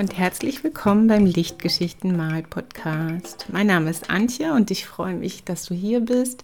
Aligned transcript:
Und 0.00 0.16
herzlich 0.16 0.64
willkommen 0.64 1.08
beim 1.08 1.26
Lichtgeschichten 1.26 2.16
Mal 2.16 2.42
Podcast. 2.42 3.44
Mein 3.52 3.66
Name 3.66 3.90
ist 3.90 4.08
Antje 4.08 4.54
und 4.54 4.70
ich 4.70 4.86
freue 4.86 5.12
mich, 5.12 5.44
dass 5.44 5.66
du 5.66 5.74
hier 5.74 6.00
bist. 6.00 6.42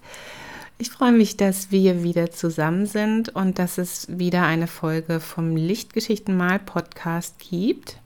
Ich 0.77 0.91
freue 0.91 1.13
mich, 1.13 1.39
dass 1.39 1.71
wir 1.71 2.03
wieder 2.03 2.31
zusammen 2.31 2.85
sind 2.85 3.31
und 3.31 3.59
dass 3.59 3.79
es 3.79 4.09
wieder 4.11 4.43
eine 4.43 4.67
Folge 4.67 5.21
vom 5.21 5.57
Lichtgeschichten 5.57 6.37
Mal 6.37 6.59
Podcast 6.59 7.37
gibt. 7.39 7.97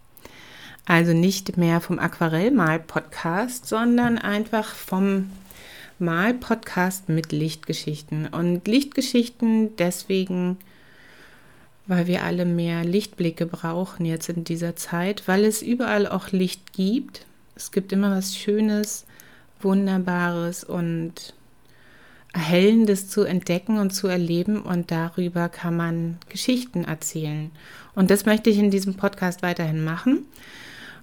Also 0.86 1.14
nicht 1.14 1.56
mehr 1.56 1.80
vom 1.80 1.98
Aquarellmal 1.98 2.78
Podcast, 2.78 3.66
sondern 3.66 4.18
einfach 4.18 4.72
vom 4.72 5.32
Mal 5.98 6.32
Podcast 6.32 7.08
mit 7.08 7.32
Lichtgeschichten. 7.32 8.28
Und 8.28 8.68
Lichtgeschichten 8.68 9.74
deswegen 9.74 10.58
weil 11.90 12.06
wir 12.06 12.22
alle 12.22 12.44
mehr 12.44 12.84
Lichtblicke 12.84 13.46
brauchen 13.46 14.06
jetzt 14.06 14.28
in 14.28 14.44
dieser 14.44 14.76
Zeit, 14.76 15.26
weil 15.26 15.44
es 15.44 15.60
überall 15.60 16.06
auch 16.06 16.30
Licht 16.30 16.72
gibt. 16.72 17.26
Es 17.56 17.72
gibt 17.72 17.92
immer 17.92 18.16
was 18.16 18.36
Schönes, 18.36 19.06
Wunderbares 19.60 20.62
und 20.62 21.34
Erhellendes 22.32 23.08
zu 23.08 23.24
entdecken 23.24 23.78
und 23.78 23.90
zu 23.90 24.06
erleben 24.06 24.62
und 24.62 24.92
darüber 24.92 25.48
kann 25.48 25.76
man 25.76 26.18
Geschichten 26.28 26.84
erzählen. 26.84 27.50
Und 27.96 28.12
das 28.12 28.24
möchte 28.24 28.50
ich 28.50 28.58
in 28.58 28.70
diesem 28.70 28.94
Podcast 28.94 29.42
weiterhin 29.42 29.82
machen. 29.82 30.26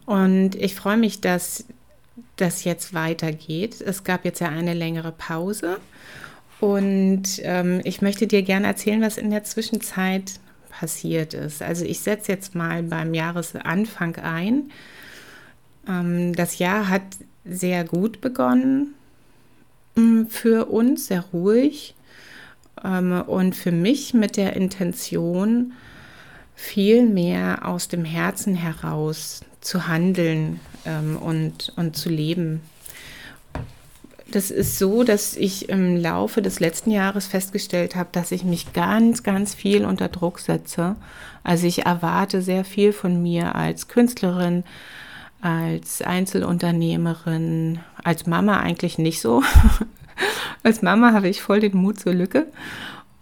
Und 0.06 0.56
ich 0.56 0.74
freue 0.74 0.96
mich, 0.96 1.20
dass 1.20 1.66
das 2.38 2.64
jetzt 2.64 2.94
weitergeht. 2.94 3.82
Es 3.82 4.06
gab 4.06 4.24
jetzt 4.24 4.40
ja 4.40 4.48
eine 4.48 4.74
längere 4.74 5.12
Pause 5.12 5.80
und 6.62 7.24
ähm, 7.44 7.82
ich 7.84 8.02
möchte 8.02 8.26
dir 8.26 8.42
gerne 8.42 8.68
erzählen, 8.68 9.02
was 9.02 9.18
in 9.18 9.32
der 9.32 9.44
Zwischenzeit 9.44 10.40
passiert 10.80 11.34
ist. 11.34 11.62
Also 11.62 11.86
ich 11.86 12.00
setze 12.00 12.32
jetzt 12.32 12.54
mal 12.54 12.84
beim 12.84 13.14
Jahresanfang 13.14 14.16
ein. 14.18 14.72
Ähm, 15.88 16.34
das 16.34 16.60
Jahr 16.60 16.88
hat 16.88 17.04
sehr 17.46 17.84
gut 17.84 18.22
begonnen 18.22 18.94
mm, 19.96 20.26
für 20.30 20.66
uns, 20.68 21.08
sehr 21.08 21.22
ruhig 21.34 21.96
ähm, 22.84 23.24
und 23.26 23.56
für 23.56 23.72
mich 23.72 24.14
mit 24.14 24.38
der 24.38 24.56
Intention, 24.56 25.74
viel 26.56 27.08
mehr 27.08 27.68
aus 27.68 27.88
dem 27.88 28.04
Herzen 28.04 28.56
heraus 28.56 29.42
zu 29.62 29.88
handeln 29.88 30.60
ähm, 30.86 31.18
und, 31.18 31.74
und 31.76 31.96
zu 31.96 32.10
leben 32.10 32.62
das 34.32 34.52
ist 34.52 34.78
so, 34.78 35.04
dass 35.04 35.36
ich 35.36 35.70
im 35.70 35.98
Laufe 35.98 36.42
des 36.42 36.60
letzten 36.60 36.92
Jahres 36.92 37.28
festgestellt 37.28 37.96
habe, 37.96 38.10
dass 38.12 38.32
ich 38.32 38.44
mich 38.44 38.74
ganz, 38.74 39.24
ganz 39.24 39.56
viel 39.56 39.86
unter 39.86 40.10
Druck 40.10 40.40
setze. 40.40 40.96
Also 41.44 41.68
ich 41.68 41.86
erwarte 41.86 42.42
sehr 42.42 42.66
viel 42.66 42.92
von 42.92 43.22
mir 43.22 43.56
als 43.56 43.88
Künstlerin, 43.88 44.64
als 45.42 46.02
Einzelunternehmerin, 46.02 47.80
als 48.04 48.28
Mama 48.28 48.60
eigentlich 48.60 48.98
nicht 48.98 49.22
so. 49.22 49.44
als 50.64 50.82
Mama 50.82 51.14
habe 51.14 51.30
ich 51.30 51.42
voll 51.42 51.60
den 51.60 51.78
Mut 51.78 52.00
zur 52.00 52.14
Lücke. 52.14 52.48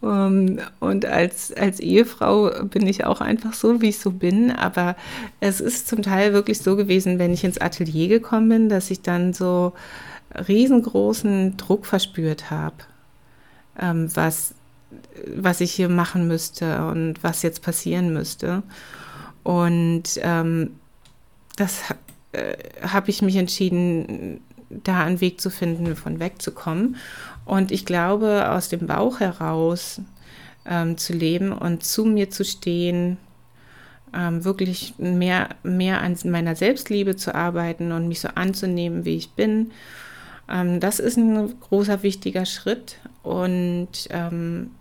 Ähm, 0.01 0.59
und 0.79 1.05
als, 1.05 1.53
als 1.53 1.79
Ehefrau 1.79 2.49
bin 2.63 2.87
ich 2.87 3.05
auch 3.05 3.21
einfach 3.21 3.53
so, 3.53 3.81
wie 3.81 3.89
ich 3.89 3.99
so 3.99 4.11
bin. 4.11 4.51
Aber 4.51 4.95
es 5.39 5.61
ist 5.61 5.87
zum 5.87 6.01
Teil 6.01 6.33
wirklich 6.33 6.59
so 6.59 6.75
gewesen, 6.75 7.19
wenn 7.19 7.33
ich 7.33 7.43
ins 7.43 7.59
Atelier 7.59 8.07
gekommen 8.07 8.49
bin, 8.49 8.69
dass 8.69 8.89
ich 8.89 9.01
dann 9.01 9.33
so 9.33 9.73
riesengroßen 10.47 11.57
Druck 11.57 11.85
verspürt 11.85 12.51
habe, 12.51 12.75
ähm, 13.79 14.09
was, 14.15 14.53
was 15.35 15.61
ich 15.61 15.71
hier 15.71 15.89
machen 15.89 16.27
müsste 16.27 16.85
und 16.87 17.23
was 17.23 17.41
jetzt 17.41 17.61
passieren 17.61 18.13
müsste. 18.13 18.63
Und 19.43 20.03
ähm, 20.17 20.79
das 21.55 21.81
äh, 22.31 22.55
habe 22.81 23.09
ich 23.09 23.21
mich 23.21 23.35
entschieden, 23.35 24.41
da 24.69 25.03
einen 25.03 25.21
Weg 25.21 25.39
zu 25.39 25.49
finden, 25.49 25.95
von 25.95 26.19
wegzukommen. 26.19 26.97
Und 27.45 27.71
ich 27.71 27.85
glaube, 27.85 28.51
aus 28.51 28.69
dem 28.69 28.87
Bauch 28.87 29.19
heraus 29.19 30.01
ähm, 30.65 30.97
zu 30.97 31.13
leben 31.13 31.51
und 31.51 31.83
zu 31.83 32.05
mir 32.05 32.29
zu 32.29 32.43
stehen, 32.43 33.17
ähm, 34.13 34.43
wirklich 34.43 34.95
mehr, 34.97 35.49
mehr 35.63 36.01
an 36.01 36.17
meiner 36.25 36.55
Selbstliebe 36.55 37.15
zu 37.15 37.35
arbeiten 37.35 37.91
und 37.91 38.07
mich 38.07 38.21
so 38.21 38.29
anzunehmen, 38.29 39.05
wie 39.05 39.17
ich 39.17 39.31
bin 39.31 39.71
ähm, 40.49 40.79
das 40.79 40.99
ist 40.99 41.17
ein 41.17 41.59
großer, 41.59 42.03
wichtiger 42.03 42.45
Schritt 42.45 42.97
und 43.23 43.89
ähm, 44.09 44.71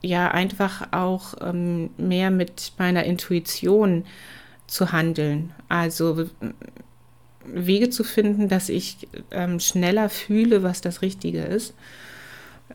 ja, 0.00 0.30
einfach 0.30 0.88
auch 0.92 1.34
ähm, 1.40 1.90
mehr 1.96 2.30
mit 2.30 2.72
meiner 2.78 3.04
Intuition 3.04 4.04
zu 4.66 4.92
handeln. 4.92 5.52
Also 5.68 6.28
Wege 7.46 7.90
zu 7.90 8.04
finden, 8.04 8.48
dass 8.48 8.68
ich 8.68 9.08
ähm, 9.30 9.60
schneller 9.60 10.08
fühle, 10.08 10.62
was 10.62 10.80
das 10.80 11.02
Richtige 11.02 11.42
ist, 11.42 11.74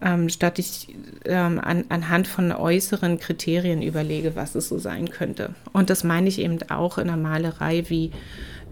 ähm, 0.01 0.29
statt 0.29 0.59
ich 0.59 0.95
ähm, 1.25 1.59
an, 1.59 1.85
anhand 1.89 2.27
von 2.27 2.51
äußeren 2.51 3.19
Kriterien 3.19 3.81
überlege, 3.81 4.35
was 4.35 4.55
es 4.55 4.69
so 4.69 4.77
sein 4.77 5.09
könnte. 5.09 5.55
Und 5.73 5.89
das 5.89 6.03
meine 6.03 6.27
ich 6.27 6.39
eben 6.39 6.59
auch 6.69 6.97
in 6.97 7.07
der 7.07 7.17
Malerei 7.17 7.85
wie, 7.87 8.11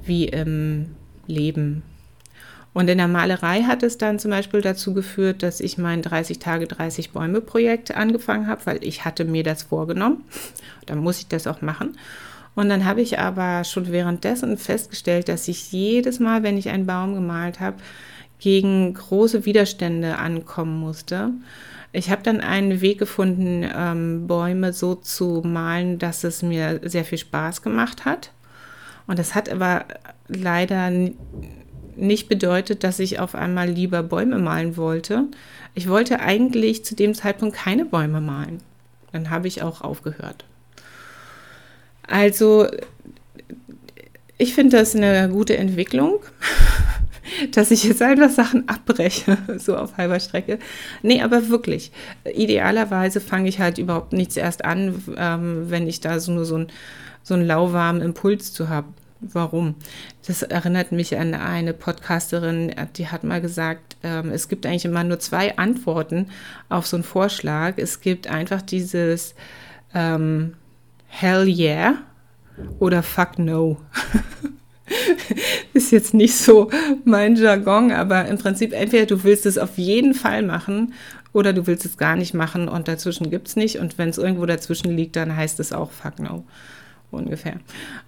wie 0.04 0.26
im 0.28 0.96
Leben. 1.26 1.84
Und 2.78 2.88
in 2.92 3.00
der 3.00 3.08
Malerei 3.08 3.64
hat 3.64 3.82
es 3.82 3.98
dann 3.98 4.20
zum 4.20 4.30
Beispiel 4.30 4.62
dazu 4.62 4.94
geführt, 4.94 5.42
dass 5.42 5.62
ich 5.62 5.80
mein 5.80 6.04
30 6.04 6.38
Tage 6.38 6.68
30 6.68 7.10
Bäume 7.10 7.42
Projekt 7.42 7.98
angefangen 7.98 8.46
habe, 8.46 8.62
weil 8.66 8.84
ich 8.84 9.04
hatte 9.04 9.26
mir 9.26 9.42
das 9.42 9.64
vorgenommen. 9.64 10.26
Dann 10.86 11.00
muss 11.00 11.18
ich 11.18 11.28
das 11.28 11.48
auch 11.48 11.64
machen. 11.64 11.98
Und 12.54 12.70
dann 12.70 12.86
habe 12.86 13.02
ich 13.02 13.18
aber 13.18 13.64
schon 13.64 13.92
währenddessen 13.92 14.60
festgestellt, 14.60 15.28
dass 15.28 15.48
ich 15.48 15.72
jedes 15.72 16.20
Mal, 16.20 16.44
wenn 16.44 16.56
ich 16.56 16.70
einen 16.70 16.86
Baum 16.86 17.16
gemalt 17.16 17.60
habe, 17.60 17.78
gegen 18.38 18.94
große 18.94 19.44
Widerstände 19.46 20.20
ankommen 20.20 20.80
musste. 20.80 21.32
Ich 21.94 22.12
habe 22.12 22.22
dann 22.22 22.42
einen 22.42 22.80
Weg 22.82 23.00
gefunden, 23.00 23.68
ähm, 23.76 24.28
Bäume 24.28 24.72
so 24.72 24.94
zu 24.94 25.42
malen, 25.44 25.98
dass 25.98 26.24
es 26.24 26.44
mir 26.44 26.80
sehr 26.84 27.06
viel 27.06 27.18
Spaß 27.18 27.64
gemacht 27.64 28.06
hat. 28.06 28.34
Und 29.08 29.18
das 29.18 29.34
hat 29.34 29.50
aber 29.50 29.86
leider 30.28 30.92
nicht 31.98 32.30
bedeutet, 32.30 32.84
dass 32.84 33.00
ich 33.00 33.20
auf 33.20 33.36
einmal 33.36 33.70
lieber 33.70 34.04
Bäume 34.04 34.38
malen 34.38 34.78
wollte. 34.78 35.26
Ich 35.74 35.88
wollte 35.88 36.20
eigentlich 36.20 36.86
zu 36.86 36.96
dem 36.96 37.14
Zeitpunkt 37.14 37.56
keine 37.56 37.86
Bäume 37.86 38.22
malen. 38.22 38.60
Dann 39.12 39.30
habe 39.30 39.48
ich 39.48 39.62
auch 39.62 39.82
aufgehört. 39.82 40.46
Also, 42.08 42.68
ich 44.38 44.54
finde 44.54 44.78
das 44.78 44.96
eine 44.96 45.30
gute 45.30 45.58
Entwicklung, 45.58 46.20
dass 47.52 47.72
ich 47.72 47.84
jetzt 47.84 48.02
einfach 48.02 48.30
Sachen 48.30 48.68
abbreche, 48.70 49.38
so 49.58 49.76
auf 49.76 49.98
halber 49.98 50.20
Strecke. 50.20 50.60
Nee, 51.02 51.22
aber 51.22 51.50
wirklich. 51.50 51.92
Idealerweise 52.34 53.20
fange 53.20 53.50
ich 53.50 53.60
halt 53.60 53.78
überhaupt 53.78 54.14
nichts 54.14 54.38
erst 54.38 54.64
an, 54.64 55.04
ähm, 55.18 55.70
wenn 55.70 55.88
ich 55.88 56.00
da 56.00 56.20
so 56.20 56.32
nur 56.32 56.46
so, 56.46 56.58
ein, 56.58 56.68
so 57.24 57.34
einen 57.34 57.46
lauwarmen 57.46 58.02
Impuls 58.02 58.54
zu 58.54 58.70
habe. 58.70 58.88
Warum? 59.20 59.76
Das 60.28 60.44
erinnert 60.44 60.92
mich 60.92 61.18
an 61.18 61.34
eine 61.34 61.74
Podcasterin, 61.74 62.74
die 62.96 63.08
hat 63.08 63.24
mal 63.24 63.42
gesagt, 63.42 63.98
ähm, 64.04 64.30
es 64.32 64.48
gibt 64.48 64.66
eigentlich 64.66 64.86
immer 64.86 65.04
nur 65.04 65.20
zwei 65.20 65.58
Antworten 65.58 66.28
auf 66.70 66.86
so 66.86 66.98
einen 66.98 67.04
Vorschlag. 67.04 67.74
Es 67.78 68.02
gibt 68.02 68.28
einfach 68.28 68.62
dieses 68.62 69.34
ähm, 69.96 70.54
Hell 71.08 71.48
yeah 71.48 71.96
oder 72.80 73.02
Fuck 73.02 73.40
no. 73.40 73.78
Ist 75.74 75.92
jetzt 75.92 76.14
nicht 76.14 76.36
so 76.36 76.70
mein 77.04 77.36
Jargon, 77.36 77.92
aber 77.92 78.26
im 78.26 78.38
Prinzip 78.38 78.72
entweder 78.72 79.06
du 79.08 79.24
willst 79.24 79.46
es 79.46 79.58
auf 79.58 79.78
jeden 79.78 80.14
Fall 80.14 80.44
machen 80.44 80.94
oder 81.34 81.54
du 81.54 81.68
willst 81.68 81.86
es 81.86 81.98
gar 81.98 82.16
nicht 82.16 82.34
machen 82.34 82.70
und 82.70 82.88
dazwischen 82.88 83.32
gibt 83.32 83.48
es 83.48 83.56
nicht. 83.56 83.80
Und 83.80 83.98
wenn 83.98 84.10
es 84.10 84.18
irgendwo 84.18 84.46
dazwischen 84.46 84.96
liegt, 84.96 85.16
dann 85.16 85.36
heißt 85.36 85.60
es 85.60 85.74
auch 85.74 85.92
Fuck 85.92 86.20
no 86.20 86.46
ungefähr. 87.12 87.60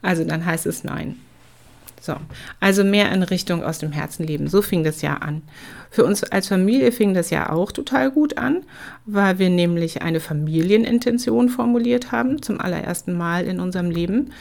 Also 0.01 0.23
dann 0.23 0.45
heißt 0.45 0.65
es 0.65 0.83
nein. 0.83 1.15
So, 2.01 2.15
also 2.61 2.83
mehr 2.83 3.11
in 3.11 3.23
Richtung 3.23 3.63
aus 3.63 3.79
dem 3.79 3.91
Herzen 3.91 4.25
leben. 4.25 4.47
So 4.47 4.61
fing 4.61 4.83
das 4.83 5.01
Jahr 5.01 5.21
an. 5.21 5.41
Für 5.91 6.05
uns 6.05 6.23
als 6.23 6.47
Familie 6.47 6.91
fing 6.91 7.13
das 7.13 7.29
Jahr 7.29 7.51
auch 7.51 7.71
total 7.71 8.09
gut 8.11 8.37
an, 8.37 8.63
weil 9.05 9.37
wir 9.37 9.49
nämlich 9.49 10.01
eine 10.01 10.19
Familienintention 10.19 11.49
formuliert 11.49 12.11
haben, 12.11 12.41
zum 12.41 12.61
allerersten 12.61 13.13
Mal 13.13 13.45
in 13.45 13.59
unserem 13.59 13.91
Leben. 13.91 14.31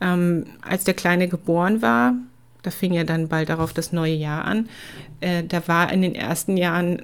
Ähm, 0.00 0.46
als 0.62 0.84
der 0.84 0.94
Kleine 0.94 1.28
geboren 1.28 1.82
war, 1.82 2.14
da 2.62 2.70
fing 2.70 2.92
ja 2.92 3.04
dann 3.04 3.28
bald 3.28 3.48
darauf 3.48 3.72
das 3.72 3.92
neue 3.92 4.14
Jahr 4.14 4.44
an, 4.44 4.68
äh, 5.20 5.44
da 5.44 5.68
war 5.68 5.92
in 5.92 6.02
den 6.02 6.14
ersten 6.14 6.56
Jahren, 6.56 7.02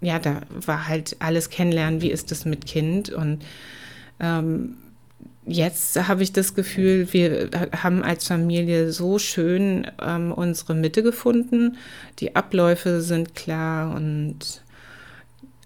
ja, 0.00 0.18
da 0.18 0.40
war 0.50 0.88
halt 0.88 1.16
alles 1.20 1.50
kennenlernen, 1.50 2.02
wie 2.02 2.10
ist 2.10 2.30
das 2.30 2.44
mit 2.44 2.66
Kind 2.66 3.10
und 3.10 3.44
ähm, 4.18 4.76
jetzt 5.48 6.08
habe 6.08 6.22
ich 6.22 6.32
das 6.32 6.54
Gefühl, 6.54 7.12
wir 7.12 7.50
haben 7.82 8.02
als 8.02 8.26
Familie 8.26 8.92
so 8.92 9.18
schön 9.18 9.90
ähm, 10.00 10.32
unsere 10.32 10.74
Mitte 10.74 11.02
gefunden. 11.02 11.76
Die 12.18 12.36
Abläufe 12.36 13.00
sind 13.00 13.34
klar 13.34 13.94
und 13.94 14.62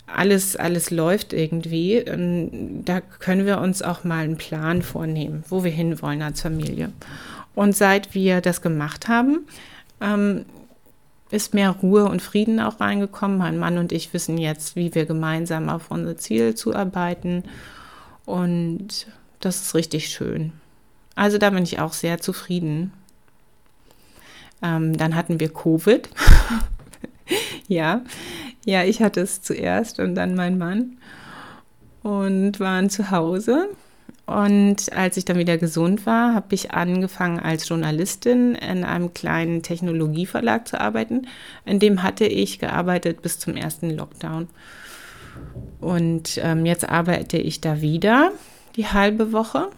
alles, 0.06 0.56
alles 0.56 0.90
läuft 0.90 1.32
irgendwie, 1.32 1.94
ähm, 1.94 2.84
da 2.84 3.00
können 3.00 3.46
wir 3.46 3.58
uns 3.58 3.82
auch 3.82 4.05
mal 4.05 4.25
einen 4.25 4.37
Plan 4.37 4.82
vornehmen, 4.82 5.44
wo 5.49 5.64
wir 5.64 5.70
hinwollen 5.70 6.23
als 6.23 6.43
Familie. 6.43 6.93
Und 7.55 7.76
seit 7.76 8.14
wir 8.14 8.40
das 8.40 8.62
gemacht 8.62 9.08
haben, 9.08 9.46
ähm, 10.00 10.44
ist 11.31 11.55
mehr 11.55 11.70
Ruhe 11.70 12.05
und 12.05 12.20
Frieden 12.20 12.61
auch 12.61 12.78
reingekommen. 12.81 13.38
Mein 13.38 13.58
Mann 13.58 13.78
und 13.78 13.90
ich 13.90 14.12
wissen 14.12 14.37
jetzt, 14.37 14.76
wie 14.76 14.94
wir 14.94 15.06
gemeinsam 15.06 15.70
auf 15.70 15.90
unser 15.90 16.17
Ziel 16.19 16.55
zuarbeiten. 16.55 17.44
Und 18.26 19.06
das 19.44 19.62
ist 19.62 19.75
richtig 19.75 20.09
schön. 20.09 20.53
Also 21.15 21.39
da 21.39 21.50
bin 21.50 21.62
ich 21.62 21.79
auch 21.79 21.93
sehr 21.93 22.21
zufrieden. 22.21 22.93
Ähm, 24.62 24.97
dann 24.97 25.15
hatten 25.15 25.41
wir 25.41 25.53
Covid. 25.53 26.09
ja, 27.69 28.03
ja, 28.65 28.85
ich 28.85 29.03
hatte 29.03 29.21
es 29.21 29.43
zuerst 29.43 29.99
und 29.99 30.15
dann 30.15 30.35
mein 30.35 30.56
Mann 30.56 30.99
und 32.03 32.61
waren 32.61 32.89
zu 32.89 33.11
Hause. 33.11 33.69
Und 34.25 34.93
als 34.93 35.17
ich 35.17 35.25
dann 35.25 35.37
wieder 35.37 35.59
gesund 35.59 36.06
war, 36.06 36.35
habe 36.35 36.55
ich 36.55 36.71
angefangen 36.71 37.41
als 37.41 37.69
Journalistin 37.69 38.55
in 38.55 38.85
einem 38.85 39.12
kleinen 39.12 39.62
Technologieverlag 39.62 40.69
zu 40.69 40.81
arbeiten. 40.81 41.27
In 41.65 41.81
dem 41.81 42.05
hatte 42.05 42.25
ich 42.25 42.61
gearbeitet 42.61 43.21
bis 43.21 43.41
zum 43.41 43.56
ersten 43.56 43.91
Lockdown. 43.91 44.49
Und 45.81 46.38
ähm, 46.43 46.65
jetzt 46.67 46.88
arbeite 46.88 47.37
ich 47.37 47.61
da 47.61 47.81
wieder 47.81 48.31
die 48.77 48.87
halbe 48.87 49.33
Woche. 49.33 49.69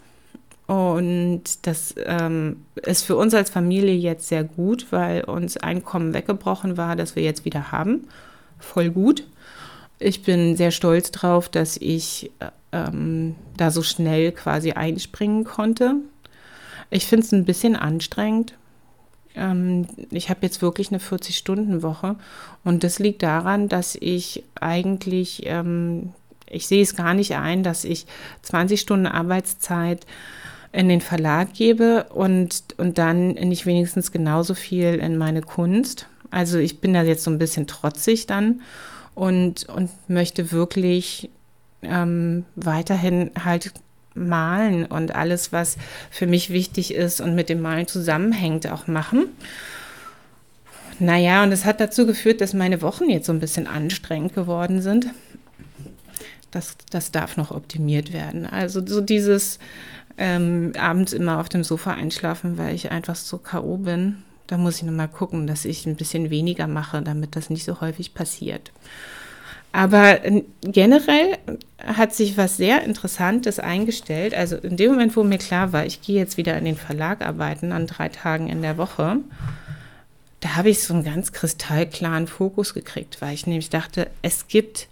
Und 0.67 1.43
das 1.67 1.95
ähm, 2.07 2.65
ist 2.75 3.05
für 3.05 3.17
uns 3.17 3.35
als 3.35 3.51
Familie 3.51 3.95
jetzt 3.95 4.29
sehr 4.29 4.45
gut, 4.45 4.87
weil 4.91 5.25
uns 5.25 5.59
Einkommen 5.59 6.15
weggebrochen 6.15 6.79
war, 6.79 6.97
das 6.97 7.17
wir 7.17 7.23
jetzt 7.23 7.45
wieder 7.45 7.71
haben 7.71 8.09
voll 8.65 8.91
gut. 8.91 9.25
Ich 9.99 10.23
bin 10.23 10.57
sehr 10.57 10.71
stolz 10.71 11.11
drauf, 11.13 11.49
dass 11.49 11.77
ich 11.77 12.33
ähm, 12.73 13.37
da 13.57 13.71
so 13.71 13.83
schnell 13.83 14.33
quasi 14.33 14.73
einspringen 14.73 15.45
konnte. 15.45 15.97
Ich 16.91 17.07
finde 17.07 17.27
es 17.27 17.33
ein 17.33 17.45
bisschen 17.45 17.77
anstrengend. 17.77 18.55
Ähm, 19.37 19.87
ich 20.11 20.31
habe 20.31 20.41
jetzt 20.43 20.63
wirklich 20.63 20.89
eine 20.89 20.99
40-Stunden-Woche 20.99 22.17
und 22.65 22.85
das 22.85 22.99
liegt 22.99 23.23
daran, 23.23 23.69
dass 23.69 23.95
ich 23.95 24.45
eigentlich, 24.61 25.43
ähm, 25.45 26.13
ich 26.47 26.67
sehe 26.67 26.83
es 26.83 26.97
gar 26.97 27.15
nicht 27.15 27.37
ein, 27.37 27.63
dass 27.63 27.85
ich 27.85 28.07
20 28.43 28.81
Stunden 28.81 29.07
Arbeitszeit 29.07 30.07
in 30.73 30.89
den 30.89 31.01
Verlag 31.01 31.55
gebe 31.55 32.05
und, 32.13 32.65
und 32.77 32.99
dann 32.99 33.29
nicht 33.29 33.65
wenigstens 33.65 34.13
genauso 34.13 34.55
viel 34.55 34.95
in 34.95 35.17
meine 35.17 35.41
Kunst. 35.41 36.09
Also 36.31 36.59
ich 36.59 36.81
bin 36.81 36.95
da 36.95 37.03
jetzt 37.03 37.23
so 37.23 37.31
ein 37.31 37.39
bisschen 37.39 37.67
trotzig 37.67 38.27
dann 38.27 38.61
und, 39.15 39.69
und 39.69 39.91
möchte 40.09 40.51
wirklich 40.51 41.31
ähm, 41.83 42.45
weiterhin 42.57 43.31
halt 43.45 43.73
malen 44.15 44.87
und 44.87 45.15
alles, 45.15 45.53
was 45.53 45.77
für 46.11 46.27
mich 46.27 46.51
wichtig 46.51 46.95
ist 46.95 47.21
und 47.21 47.35
mit 47.35 47.49
dem 47.49 47.61
Malen 47.61 47.87
zusammenhängt, 47.87 48.67
auch 48.71 48.87
machen. 48.87 49.27
Naja, 50.99 51.43
und 51.43 51.53
es 51.53 51.65
hat 51.65 51.81
dazu 51.81 52.07
geführt, 52.07 52.41
dass 52.41 52.55
meine 52.55 52.81
Wochen 52.83 53.11
jetzt 53.11 53.27
so 53.27 53.33
ein 53.33 53.41
bisschen 53.41 53.67
anstrengend 53.67 54.35
geworden 54.35 54.81
sind. 54.81 55.09
Das, 56.55 56.77
das 56.91 57.11
darf 57.11 57.37
noch 57.37 57.51
optimiert 57.51 58.13
werden. 58.13 58.47
Also 58.47 58.85
so 58.87 59.01
dieses 59.01 59.59
ähm, 60.17 60.73
abends 60.79 61.13
immer 61.13 61.41
auf 61.41 61.49
dem 61.49 61.65
Sofa 61.65 61.95
einschlafen, 61.95 62.59
weil 62.59 62.77
ich 62.77 62.93
einfach 62.93 63.17
so 63.17 63.39
K.O. 63.39 63.79
bin. 63.79 64.23
Da 64.47 64.57
muss 64.57 64.77
ich 64.77 64.85
nochmal 64.85 65.09
gucken, 65.09 65.49
dass 65.49 65.65
ich 65.65 65.85
ein 65.85 65.97
bisschen 65.97 66.31
weniger 66.31 66.69
mache, 66.69 67.03
damit 67.03 67.35
das 67.35 67.51
nicht 67.51 67.65
so 67.65 67.81
häufig 67.81 68.15
passiert. 68.15 68.71
Aber 69.73 70.25
äh, 70.25 70.45
generell 70.63 71.39
hat 71.83 72.15
sich 72.15 72.37
was 72.37 72.57
sehr 72.57 72.85
Interessantes 72.85 73.59
eingestellt. 73.59 74.33
Also 74.33 74.57
in 74.57 74.77
dem 74.77 74.93
Moment, 74.93 75.17
wo 75.17 75.25
mir 75.25 75.39
klar 75.39 75.73
war, 75.73 75.85
ich 75.85 76.03
gehe 76.03 76.21
jetzt 76.21 76.37
wieder 76.37 76.57
in 76.57 76.67
den 76.67 76.77
Verlag 76.77 77.21
arbeiten 77.27 77.73
an 77.73 77.89
drei 77.89 78.09
Tagen 78.11 78.49
in 78.49 78.63
der 78.63 78.79
Woche, 78.79 79.17
da 80.39 80.55
habe 80.55 80.71
ich 80.71 80.85
so 80.85 80.95
einen 80.95 81.03
ganz 81.03 81.33
kristallklaren 81.33 82.29
Fokus 82.29 82.75
gekriegt, 82.75 83.21
weil 83.21 83.35
ich 83.35 83.49
nämlich 83.49 83.71
dachte, 83.71 84.09
es 84.23 84.47
gibt 84.47 84.89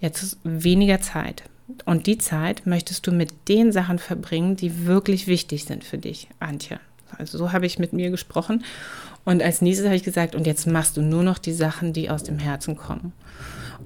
jetzt 0.00 0.38
weniger 0.44 1.00
Zeit. 1.00 1.44
Und 1.84 2.06
die 2.06 2.18
Zeit 2.18 2.66
möchtest 2.66 3.06
du 3.06 3.12
mit 3.12 3.32
den 3.48 3.72
Sachen 3.72 3.98
verbringen, 3.98 4.56
die 4.56 4.86
wirklich 4.86 5.26
wichtig 5.26 5.64
sind 5.64 5.82
für 5.82 5.98
dich, 5.98 6.28
Antje. 6.40 6.78
Also 7.16 7.38
so 7.38 7.52
habe 7.52 7.66
ich 7.66 7.78
mit 7.78 7.92
mir 7.92 8.10
gesprochen. 8.10 8.64
Und 9.24 9.42
als 9.42 9.62
nächstes 9.62 9.86
habe 9.86 9.96
ich 9.96 10.02
gesagt, 10.02 10.34
und 10.34 10.46
jetzt 10.46 10.66
machst 10.66 10.96
du 10.96 11.02
nur 11.02 11.22
noch 11.22 11.38
die 11.38 11.52
Sachen, 11.52 11.92
die 11.92 12.10
aus 12.10 12.22
dem 12.22 12.38
Herzen 12.38 12.76
kommen. 12.76 13.12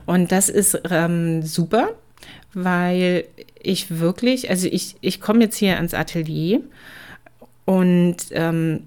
Und 0.06 0.32
das 0.32 0.48
ist 0.48 0.80
ähm, 0.90 1.42
super, 1.42 1.90
weil 2.52 3.24
ich 3.62 4.00
wirklich, 4.00 4.50
also 4.50 4.66
ich, 4.66 4.96
ich 5.00 5.20
komme 5.20 5.44
jetzt 5.44 5.56
hier 5.56 5.76
ans 5.76 5.94
Atelier 5.94 6.60
und 7.64 8.16
ähm, 8.30 8.84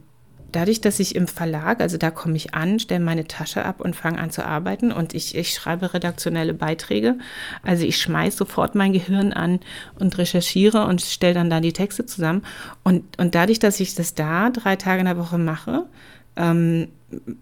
dadurch, 0.52 0.82
dass 0.82 1.00
ich 1.00 1.16
im 1.16 1.28
Verlag, 1.28 1.82
also 1.82 1.98
da 1.98 2.12
komme 2.12 2.36
ich 2.36 2.54
an, 2.54 2.80
stelle 2.80 3.04
meine 3.04 3.28
Tasche 3.28 3.66
ab 3.66 3.82
und 3.82 3.96
fange 3.96 4.20
an 4.20 4.32
zu 4.32 4.46
arbeiten 4.46 4.92
und 4.92 5.14
ich, 5.14 5.36
ich 5.36 5.54
schreibe 5.54 5.94
redaktionelle 5.94 6.54
Beiträge. 6.54 7.18
Also 7.64 7.86
ich 7.86 7.98
schmeiße 7.98 8.38
sofort 8.38 8.76
mein 8.76 8.94
Gehirn 8.94 9.34
an 9.34 9.60
und 10.00 10.18
recherchiere 10.18 10.86
und 10.86 11.02
stelle 11.02 11.34
dann 11.34 11.50
da 11.50 11.60
die 11.60 11.74
Texte 11.74 12.06
zusammen. 12.06 12.44
Und, 12.84 13.20
und 13.20 13.36
dadurch, 13.36 13.60
dass 13.60 13.80
ich 13.80 13.96
das 13.96 14.14
da 14.14 14.50
drei 14.50 14.76
Tage 14.76 15.00
in 15.00 15.06
der 15.06 15.18
Woche 15.18 15.38
mache, 15.38 15.86
ähm, 16.36 16.88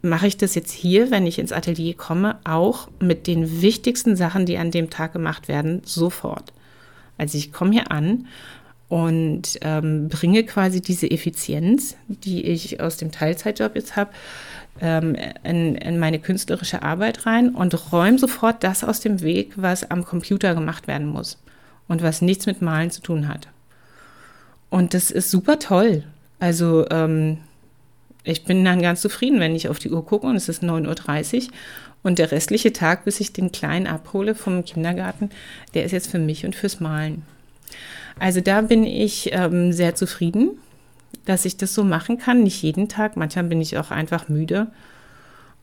mache 0.01 0.27
ich 0.27 0.38
das 0.38 0.56
jetzt 0.56 0.71
hier, 0.71 1.11
wenn 1.11 1.27
ich 1.27 1.39
ins 1.39 1.51
Atelier 1.51 1.95
komme, 1.95 2.39
auch 2.44 2.89
mit 3.00 3.27
den 3.27 3.61
wichtigsten 3.61 4.15
Sachen, 4.15 4.45
die 4.45 4.57
an 4.57 4.71
dem 4.71 4.89
Tag 4.89 5.13
gemacht 5.13 5.47
werden, 5.47 5.81
sofort. 5.85 6.53
Also 7.17 7.38
ich 7.38 7.51
komme 7.51 7.71
hier 7.71 7.91
an 7.91 8.27
und 8.89 9.59
ähm, 9.62 10.09
bringe 10.09 10.44
quasi 10.44 10.81
diese 10.81 11.09
Effizienz, 11.09 11.95
die 12.07 12.44
ich 12.44 12.81
aus 12.81 12.97
dem 12.97 13.11
Teilzeitjob 13.11 13.75
jetzt 13.75 13.95
habe, 13.95 14.09
ähm, 14.81 15.16
in, 15.44 15.75
in, 15.75 15.99
meine 15.99 16.19
künstlerische 16.19 16.81
Arbeit 16.81 17.25
rein 17.25 17.54
und 17.54 17.92
räume 17.92 18.18
sofort 18.18 18.64
das 18.64 18.83
aus 18.83 18.99
dem 18.99 19.21
Weg, 19.21 19.54
was 19.56 19.90
am 19.90 20.06
Computer 20.06 20.56
gemacht 20.56 20.87
werden 20.87 21.07
muss 21.07 21.37
und 21.87 22.02
was 22.02 22.21
nichts 22.21 22.47
mit 22.47 22.61
Malen 22.61 22.90
zu 22.90 23.02
tun 23.02 23.28
hat. 23.28 23.47
Und 24.69 24.94
das 24.94 25.11
ist 25.11 25.30
super 25.30 25.59
toll. 25.59 26.04
Also 26.40 26.87
ähm, 26.90 27.37
ich 28.23 28.44
bin 28.45 28.66
dann 28.66 28.81
ganz 28.81 29.02
zufrieden, 29.02 29.40
wenn 29.40 29.56
ich 29.56 29.69
auf 29.69 29.80
die 29.80 29.92
Uhr 29.92 30.06
gucke 30.06 30.28
und 30.28 30.35
es 30.35 30.49
ist 30.49 30.64
9.30 30.64 31.47
Uhr 31.47 31.54
und 32.02 32.18
der 32.18 32.31
restliche 32.31 32.73
Tag, 32.73 33.06
bis 33.06 33.19
ich 33.19 33.33
den 33.33 33.52
Kleinen 33.52 33.85
abhole 33.85 34.33
vom 34.33 34.64
Kindergarten, 34.66 35.30
der 35.73 35.83
ist 35.83 35.92
jetzt 35.92 36.09
für 36.09 36.19
mich 36.19 36.45
und 36.45 36.56
fürs 36.56 36.80
Malen. 36.80 37.23
Also 38.19 38.42
da 38.42 38.61
bin 38.61 38.83
ich 38.83 39.31
ähm, 39.31 39.71
sehr 39.71 39.95
zufrieden, 39.95 40.59
dass 41.26 41.45
ich 41.45 41.57
das 41.57 41.73
so 41.73 41.83
machen 41.83 42.18
kann. 42.18 42.44
Nicht 42.44 42.61
jeden 42.61 42.90
Tag. 42.90 43.18
Manchmal 43.18 43.45
bin 43.45 43.61
ich 43.61 43.78
auch 43.78 43.92
einfach 43.92 44.30
müde 44.30 44.68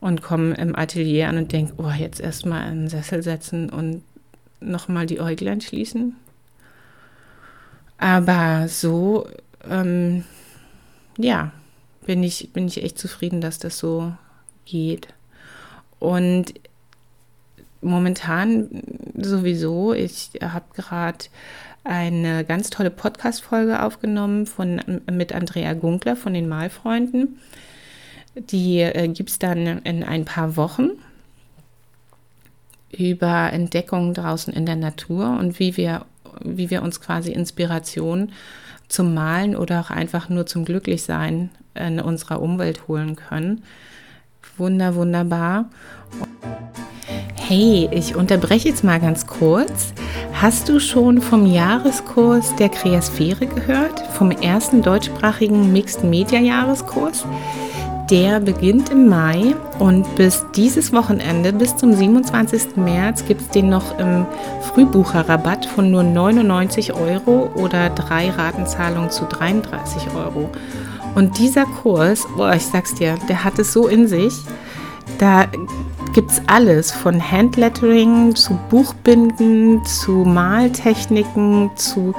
und 0.00 0.22
komme 0.22 0.54
im 0.54 0.76
Atelier 0.76 1.28
an 1.28 1.38
und 1.38 1.52
denke, 1.52 1.74
oh, 1.78 1.90
jetzt 1.90 2.20
erstmal 2.20 2.62
einen 2.62 2.88
Sessel 2.88 3.22
setzen 3.22 3.70
und 3.70 4.02
nochmal 4.60 5.06
die 5.06 5.20
Äuglein 5.20 5.60
schließen. 5.60 6.16
Aber 7.98 8.68
so, 8.68 9.26
ähm, 9.68 10.24
ja, 11.18 11.52
bin 12.04 12.22
ich, 12.22 12.52
bin 12.52 12.66
ich 12.66 12.82
echt 12.82 12.98
zufrieden, 12.98 13.40
dass 13.40 13.58
das 13.58 13.78
so 13.78 14.12
geht. 14.64 15.08
Und 15.98 16.54
momentan 17.80 18.68
sowieso, 19.16 19.92
ich 19.92 20.30
habe 20.42 20.66
gerade 20.74 21.24
eine 21.88 22.44
ganz 22.44 22.70
tolle 22.70 22.90
Podcast-Folge 22.90 23.82
aufgenommen 23.82 24.46
von, 24.46 24.80
mit 25.10 25.32
Andrea 25.32 25.74
Gunkler 25.74 26.16
von 26.16 26.34
den 26.34 26.48
Malfreunden. 26.48 27.38
Die 28.34 28.80
äh, 28.80 29.08
gibt 29.08 29.30
es 29.30 29.38
dann 29.38 29.66
in 29.84 30.04
ein 30.04 30.24
paar 30.24 30.56
Wochen 30.56 30.90
über 32.90 33.52
Entdeckungen 33.52 34.14
draußen 34.14 34.52
in 34.52 34.66
der 34.66 34.76
Natur 34.76 35.36
und 35.38 35.58
wie 35.58 35.76
wir, 35.76 36.04
wie 36.40 36.70
wir 36.70 36.82
uns 36.82 37.00
quasi 37.00 37.32
Inspiration 37.32 38.32
zum 38.88 39.14
Malen 39.14 39.56
oder 39.56 39.80
auch 39.80 39.90
einfach 39.90 40.28
nur 40.28 40.46
zum 40.46 40.64
Glücklichsein 40.64 41.50
in 41.74 42.00
unserer 42.00 42.40
Umwelt 42.40 42.88
holen 42.88 43.16
können. 43.16 43.64
Wunder, 44.56 44.94
wunderbar. 44.94 45.68
Hey, 47.34 47.88
ich 47.92 48.16
unterbreche 48.16 48.68
jetzt 48.68 48.84
mal 48.84 49.00
ganz 49.00 49.26
kurz. 49.26 49.92
Hast 50.38 50.68
du 50.68 50.80
schon 50.80 51.22
vom 51.22 51.46
Jahreskurs 51.46 52.54
der 52.56 52.68
Kreasphäre 52.68 53.46
gehört? 53.46 54.00
Vom 54.12 54.30
ersten 54.30 54.82
deutschsprachigen 54.82 55.72
Mixed 55.72 56.04
Media 56.04 56.38
Jahreskurs? 56.38 57.24
Der 58.10 58.40
beginnt 58.40 58.90
im 58.90 59.08
Mai 59.08 59.56
und 59.78 60.14
bis 60.16 60.44
dieses 60.54 60.92
Wochenende, 60.92 61.54
bis 61.54 61.74
zum 61.78 61.94
27. 61.94 62.76
März, 62.76 63.24
gibt 63.24 63.40
es 63.40 63.48
den 63.48 63.70
noch 63.70 63.98
im 63.98 64.26
Frühbucherrabatt 64.60 65.64
von 65.64 65.90
nur 65.90 66.02
99 66.02 66.92
Euro 66.92 67.50
oder 67.54 67.88
drei 67.88 68.28
Ratenzahlungen 68.28 69.10
zu 69.10 69.24
33 69.24 70.02
Euro. 70.14 70.50
Und 71.14 71.38
dieser 71.38 71.64
Kurs, 71.64 72.26
boah, 72.36 72.52
ich 72.52 72.66
sag's 72.66 72.94
dir, 72.94 73.16
der 73.30 73.42
hat 73.42 73.58
es 73.58 73.72
so 73.72 73.88
in 73.88 74.06
sich. 74.06 74.34
Da 75.16 75.46
gibt 76.16 76.30
es 76.30 76.40
alles, 76.46 76.92
von 76.92 77.20
Handlettering 77.20 78.34
zu 78.34 78.58
Buchbinden, 78.70 79.84
zu 79.84 80.24
Maltechniken, 80.24 81.70
zu 81.76 82.14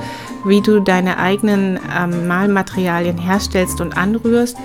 wie 0.46 0.62
du 0.62 0.80
deine 0.82 1.18
eigenen 1.18 1.80
ähm, 2.00 2.27
Malmaterialien 2.27 3.18
herstellst 3.18 3.82
und 3.82 3.98
anrührst 3.98 4.56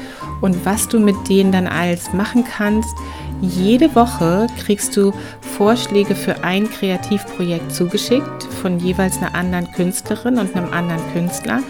und 0.43 0.67
was 0.67 0.87
du 0.87 1.01
mit 1.01 1.17
denen 1.31 1.51
dann 1.51 1.67
alles 1.67 2.12
machen 2.12 2.45
kannst. 2.45 2.95
Jede 3.41 3.95
Woche 3.95 4.49
kriegst 4.62 4.99
du 4.99 5.15
Vorschläge 5.57 6.15
für 6.15 6.45
ein 6.45 6.69
Kreativprojekt 6.69 7.73
zugeschickt 7.73 8.45
von 8.61 8.81
jeweils 8.81 9.17
einer 9.17 9.35
anderen 9.35 9.73
Künstlerin 9.73 10.37
und 10.37 10.55
einem 10.55 10.71
anderen 10.75 11.01
Künstler. 11.15 11.61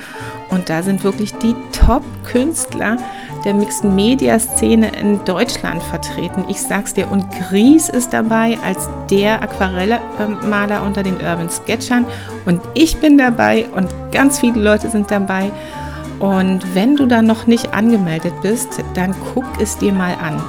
Und 0.50 0.69
da 0.69 0.83
sind 0.83 1.04
wirklich 1.04 1.33
die 1.35 1.54
Top-Künstler 1.71 2.97
der 3.44 3.54
Mixed 3.54 3.84
Media 3.84 4.38
Szene 4.38 4.90
in 5.00 5.25
Deutschland 5.25 5.82
vertreten. 5.82 6.44
Ich 6.49 6.61
sag's 6.61 6.94
dir, 6.94 7.11
und 7.11 7.26
Gries 7.30 7.88
ist 7.88 8.12
dabei 8.12 8.58
als 8.64 8.88
der 9.11 9.42
Aquarellmaler 9.42 10.82
unter 10.82 11.02
den 11.02 11.14
Urban 11.14 11.50
Sketchern. 11.50 12.06
Und 12.46 12.61
ich 12.75 12.96
bin 12.99 13.18
dabei 13.18 13.66
und 13.75 13.88
ganz 14.12 14.40
viele 14.40 14.61
Leute 14.61 14.90
sind 14.90 15.11
dabei. 15.11 15.50
Und 16.18 16.75
wenn 16.75 16.96
du 16.96 17.06
da 17.06 17.20
noch 17.20 17.46
nicht 17.46 17.75
angemeldet 17.75 18.34
bist, 18.42 18.82
dann 18.94 19.14
guck 19.34 19.44
es 19.61 19.76
dir 19.78 19.92
mal 19.92 20.14
an. 20.14 20.42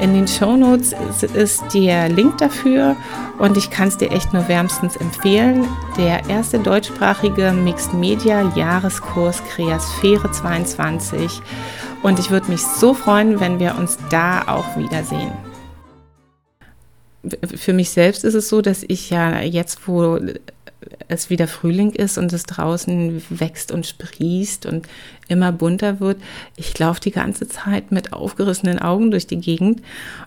In 0.00 0.12
den 0.12 0.26
Shownotes 0.26 0.92
ist 1.34 1.62
der 1.72 2.08
Link 2.08 2.36
dafür 2.38 2.96
und 3.38 3.56
ich 3.56 3.70
kann 3.70 3.88
es 3.88 3.96
dir 3.96 4.10
echt 4.10 4.32
nur 4.34 4.48
wärmstens 4.48 4.96
empfehlen. 4.96 5.66
Der 5.96 6.28
erste 6.28 6.58
deutschsprachige 6.58 7.52
Mixed 7.52 7.94
Media 7.94 8.42
Jahreskurs 8.54 9.42
Kreasphäre 9.54 10.30
22. 10.30 11.40
Und 12.04 12.18
ich 12.18 12.30
würde 12.30 12.50
mich 12.50 12.60
so 12.60 12.92
freuen, 12.92 13.40
wenn 13.40 13.58
wir 13.58 13.78
uns 13.78 13.96
da 14.10 14.42
auch 14.46 14.76
wiedersehen. 14.76 15.32
Für 17.56 17.72
mich 17.72 17.88
selbst 17.88 18.24
ist 18.24 18.34
es 18.34 18.50
so, 18.50 18.60
dass 18.60 18.84
ich 18.86 19.08
ja 19.08 19.40
jetzt, 19.40 19.88
wo 19.88 20.20
es 21.08 21.30
wieder 21.30 21.48
Frühling 21.48 21.92
ist 21.92 22.18
und 22.18 22.30
es 22.34 22.42
draußen 22.42 23.22
wächst 23.30 23.72
und 23.72 23.86
sprießt 23.86 24.66
und 24.66 24.86
immer 25.28 25.50
bunter 25.50 25.98
wird. 25.98 26.18
Ich 26.56 26.78
laufe 26.78 27.00
die 27.00 27.10
ganze 27.10 27.48
Zeit 27.48 27.90
mit 27.90 28.12
aufgerissenen 28.12 28.78
Augen 28.80 29.10
durch 29.10 29.26
die 29.26 29.40
Gegend 29.40 29.80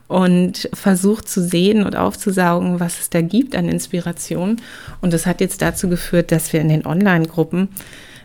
und 0.08 0.72
versuche 0.74 1.26
zu 1.26 1.44
sehen 1.44 1.86
und 1.86 1.96
aufzusaugen, 1.96 2.80
was 2.80 3.00
es 3.02 3.12
da 3.12 3.22
gibt 3.22 3.56
an 3.56 3.70
Inspiration. 3.70 4.60
Und 5.02 5.14
das 5.14 5.28
hat 5.28 5.42
jetzt 5.42 5.62
dazu 5.62 5.90
geführt, 5.90 6.32
dass 6.32 6.52
wir 6.54 6.60
in 6.60 6.70
den 6.70 6.88
Online-Gruppen, 6.88 7.70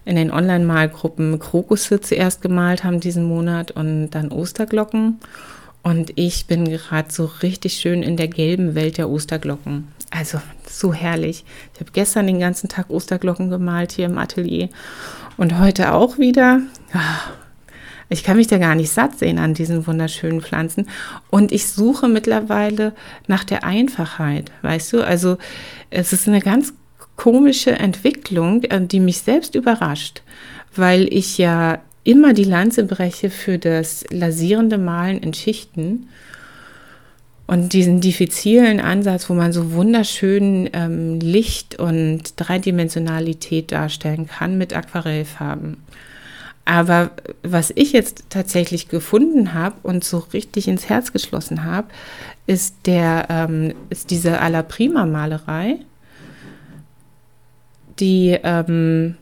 in 0.04 0.16
den 0.16 0.32
Online-Malgruppen 0.32 1.38
Krokusse 1.38 2.00
zuerst 2.00 2.42
gemalt 2.42 2.84
haben 2.84 3.00
diesen 3.00 3.24
Monat 3.24 3.70
und 3.70 4.10
dann 4.10 4.32
Osterglocken. 4.32 5.20
Und 5.82 6.12
ich 6.14 6.46
bin 6.46 6.64
gerade 6.64 7.12
so 7.12 7.24
richtig 7.42 7.74
schön 7.74 8.02
in 8.02 8.16
der 8.16 8.28
gelben 8.28 8.74
Welt 8.74 8.98
der 8.98 9.08
Osterglocken. 9.08 9.88
Also 10.10 10.40
so 10.68 10.92
herrlich. 10.92 11.44
Ich 11.74 11.80
habe 11.80 11.90
gestern 11.92 12.26
den 12.26 12.38
ganzen 12.38 12.68
Tag 12.68 12.90
Osterglocken 12.90 13.50
gemalt 13.50 13.92
hier 13.92 14.06
im 14.06 14.18
Atelier 14.18 14.68
und 15.36 15.58
heute 15.58 15.92
auch 15.92 16.18
wieder. 16.18 16.60
Ich 18.08 18.22
kann 18.22 18.36
mich 18.36 18.46
da 18.46 18.58
gar 18.58 18.74
nicht 18.74 18.92
satt 18.92 19.18
sehen 19.18 19.38
an 19.38 19.54
diesen 19.54 19.86
wunderschönen 19.86 20.42
Pflanzen. 20.42 20.86
Und 21.30 21.50
ich 21.50 21.66
suche 21.66 22.08
mittlerweile 22.08 22.92
nach 23.26 23.42
der 23.42 23.64
Einfachheit, 23.64 24.52
weißt 24.60 24.92
du? 24.92 25.02
Also 25.02 25.38
es 25.90 26.12
ist 26.12 26.28
eine 26.28 26.40
ganz 26.40 26.74
komische 27.22 27.70
Entwicklung, 27.70 28.64
äh, 28.64 28.84
die 28.84 28.98
mich 28.98 29.18
selbst 29.18 29.54
überrascht, 29.54 30.22
weil 30.74 31.06
ich 31.14 31.38
ja 31.38 31.78
immer 32.02 32.32
die 32.32 32.42
Lanze 32.42 32.82
breche 32.82 33.30
für 33.30 33.58
das 33.58 34.04
lasierende 34.10 34.76
Malen 34.76 35.20
in 35.20 35.32
Schichten 35.32 36.08
und 37.46 37.74
diesen 37.74 38.00
diffizilen 38.00 38.80
Ansatz, 38.80 39.30
wo 39.30 39.34
man 39.34 39.52
so 39.52 39.72
wunderschön 39.72 40.68
ähm, 40.72 41.20
Licht 41.20 41.78
und 41.78 42.22
Dreidimensionalität 42.38 43.70
darstellen 43.70 44.26
kann 44.26 44.58
mit 44.58 44.74
Aquarellfarben. 44.74 45.76
Aber 46.64 47.12
was 47.44 47.72
ich 47.76 47.92
jetzt 47.92 48.24
tatsächlich 48.30 48.88
gefunden 48.88 49.54
habe 49.54 49.76
und 49.84 50.02
so 50.02 50.18
richtig 50.32 50.66
ins 50.66 50.88
Herz 50.88 51.12
geschlossen 51.12 51.62
habe, 51.62 51.86
ist, 52.48 52.74
ähm, 52.86 53.74
ist 53.90 54.10
diese 54.10 54.40
Alla 54.40 54.64
Prima 54.64 55.06
Malerei, 55.06 55.78
die 57.98 58.38
ähm, 58.42 59.16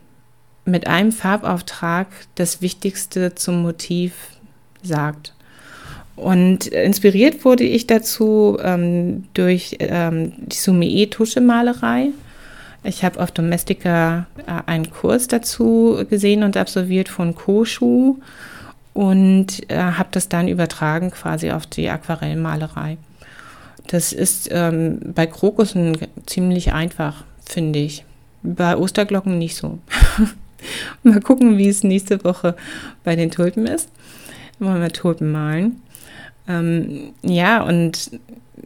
mit 0.64 0.86
einem 0.86 1.12
Farbauftrag 1.12 2.06
das 2.34 2.62
Wichtigste 2.62 3.34
zum 3.34 3.62
Motiv 3.62 4.12
sagt. 4.82 5.34
Und 6.16 6.66
inspiriert 6.66 7.44
wurde 7.44 7.64
ich 7.64 7.86
dazu 7.86 8.58
ähm, 8.62 9.24
durch 9.32 9.76
ähm, 9.80 10.32
die 10.38 10.56
Sumie 10.56 11.06
Tuschemalerei. 11.06 12.08
Ich 12.84 13.04
habe 13.04 13.20
auf 13.20 13.30
Domestika 13.30 14.26
äh, 14.46 14.52
einen 14.66 14.90
Kurs 14.90 15.28
dazu 15.28 16.04
gesehen 16.08 16.42
und 16.42 16.56
absolviert 16.56 17.08
von 17.08 17.34
Koshu 17.34 18.18
und 18.92 19.70
äh, 19.70 19.76
habe 19.76 20.08
das 20.12 20.28
dann 20.28 20.48
übertragen 20.48 21.10
quasi 21.10 21.52
auf 21.52 21.66
die 21.66 21.88
Aquarellmalerei. 21.88 22.98
Das 23.86 24.12
ist 24.12 24.48
ähm, 24.52 25.00
bei 25.14 25.26
Krokussen 25.26 25.96
ziemlich 26.26 26.72
einfach, 26.72 27.24
finde 27.44 27.78
ich. 27.78 28.04
Bei 28.42 28.76
Osterglocken 28.76 29.38
nicht 29.38 29.56
so. 29.56 29.78
Mal 31.02 31.20
gucken, 31.20 31.58
wie 31.58 31.68
es 31.68 31.84
nächste 31.84 32.22
Woche 32.24 32.56
bei 33.04 33.16
den 33.16 33.30
Tulpen 33.30 33.66
ist. 33.66 33.88
Wollen 34.58 34.80
wir 34.80 34.90
Tulpen 34.90 35.32
malen. 35.32 35.80
Ähm, 36.48 37.12
ja, 37.22 37.62
und, 37.62 38.10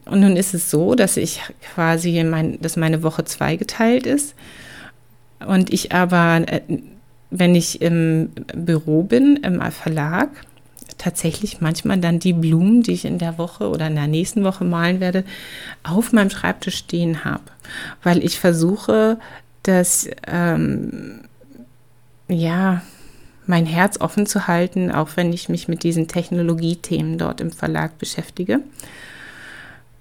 und 0.06 0.20
nun 0.20 0.36
ist 0.36 0.54
es 0.54 0.70
so, 0.70 0.94
dass 0.94 1.16
ich 1.16 1.40
quasi, 1.74 2.22
mein, 2.24 2.60
dass 2.60 2.76
meine 2.76 3.02
Woche 3.02 3.24
zweigeteilt 3.24 4.06
ist 4.06 4.34
und 5.46 5.72
ich 5.72 5.92
aber, 5.92 6.42
äh, 6.46 6.60
wenn 7.30 7.54
ich 7.54 7.82
im 7.82 8.30
Büro 8.54 9.02
bin, 9.02 9.36
im 9.36 9.60
Verlag, 9.72 10.30
tatsächlich 10.98 11.60
manchmal 11.60 11.98
dann 11.98 12.18
die 12.18 12.32
Blumen, 12.32 12.82
die 12.82 12.92
ich 12.92 13.04
in 13.04 13.18
der 13.18 13.36
Woche 13.36 13.68
oder 13.68 13.88
in 13.88 13.96
der 13.96 14.06
nächsten 14.06 14.44
Woche 14.44 14.64
malen 14.64 15.00
werde, 15.00 15.24
auf 15.82 16.12
meinem 16.12 16.30
Schreibtisch 16.30 16.76
stehen 16.76 17.24
habe, 17.24 17.42
weil 18.02 18.24
ich 18.24 18.38
versuche, 18.38 19.18
dass 19.64 20.08
ähm, 20.26 21.20
ja 22.28 22.82
mein 23.46 23.66
Herz 23.66 24.00
offen 24.00 24.26
zu 24.26 24.46
halten, 24.46 24.90
auch 24.90 25.10
wenn 25.16 25.32
ich 25.32 25.48
mich 25.48 25.68
mit 25.68 25.82
diesen 25.82 26.08
Technologiethemen 26.08 27.18
dort 27.18 27.40
im 27.40 27.52
Verlag 27.52 27.98
beschäftige. 27.98 28.60